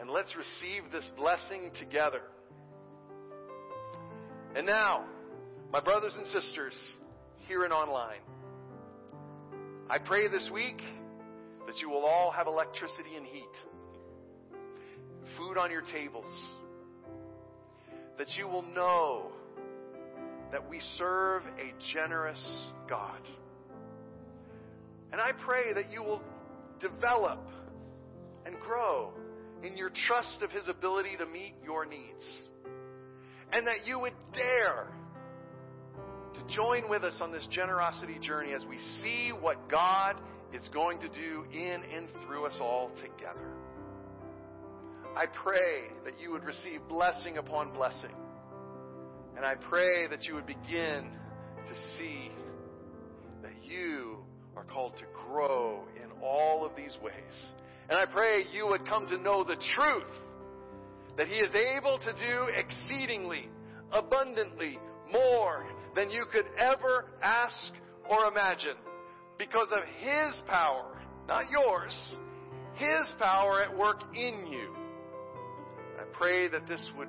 [0.00, 2.22] and let's receive this blessing together?
[4.56, 5.04] And now,
[5.72, 6.74] my brothers and sisters
[7.48, 8.20] here and online,
[9.90, 10.80] I pray this week
[11.66, 13.42] that you will all have electricity and heat,
[15.36, 16.30] food on your tables,
[18.16, 19.32] that you will know
[20.52, 22.40] that we serve a generous
[22.88, 23.20] God.
[25.10, 26.22] And I pray that you will
[26.78, 27.40] develop
[28.46, 29.14] and grow
[29.64, 32.24] in your trust of His ability to meet your needs.
[33.54, 34.88] And that you would dare
[36.34, 40.16] to join with us on this generosity journey as we see what God
[40.52, 43.52] is going to do in and through us all together.
[45.16, 48.10] I pray that you would receive blessing upon blessing.
[49.36, 51.12] And I pray that you would begin
[51.66, 52.32] to see
[53.42, 54.18] that you
[54.56, 57.14] are called to grow in all of these ways.
[57.88, 60.10] And I pray you would come to know the truth
[61.16, 63.48] that He is able to do exceedingly,
[63.92, 64.78] abundantly,
[65.12, 67.72] more than you could ever ask
[68.10, 68.76] or imagine
[69.38, 71.94] because of His power, not yours,
[72.74, 74.74] His power at work in you.
[75.98, 77.08] I pray that this would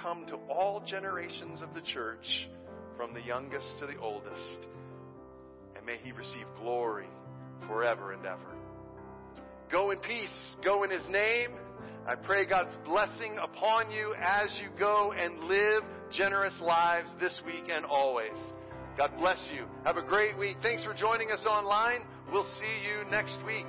[0.00, 2.48] come to all generations of the church,
[2.96, 4.66] from the youngest to the oldest
[5.84, 7.06] and may he receive glory
[7.66, 8.40] forever and ever.
[9.70, 10.28] Go in peace.
[10.64, 11.50] Go in his name.
[12.06, 15.82] I pray God's blessing upon you as you go and live
[16.12, 18.36] generous lives this week and always.
[18.98, 19.64] God bless you.
[19.84, 20.58] Have a great week.
[20.60, 22.00] Thanks for joining us online.
[22.30, 23.64] We'll see you next week.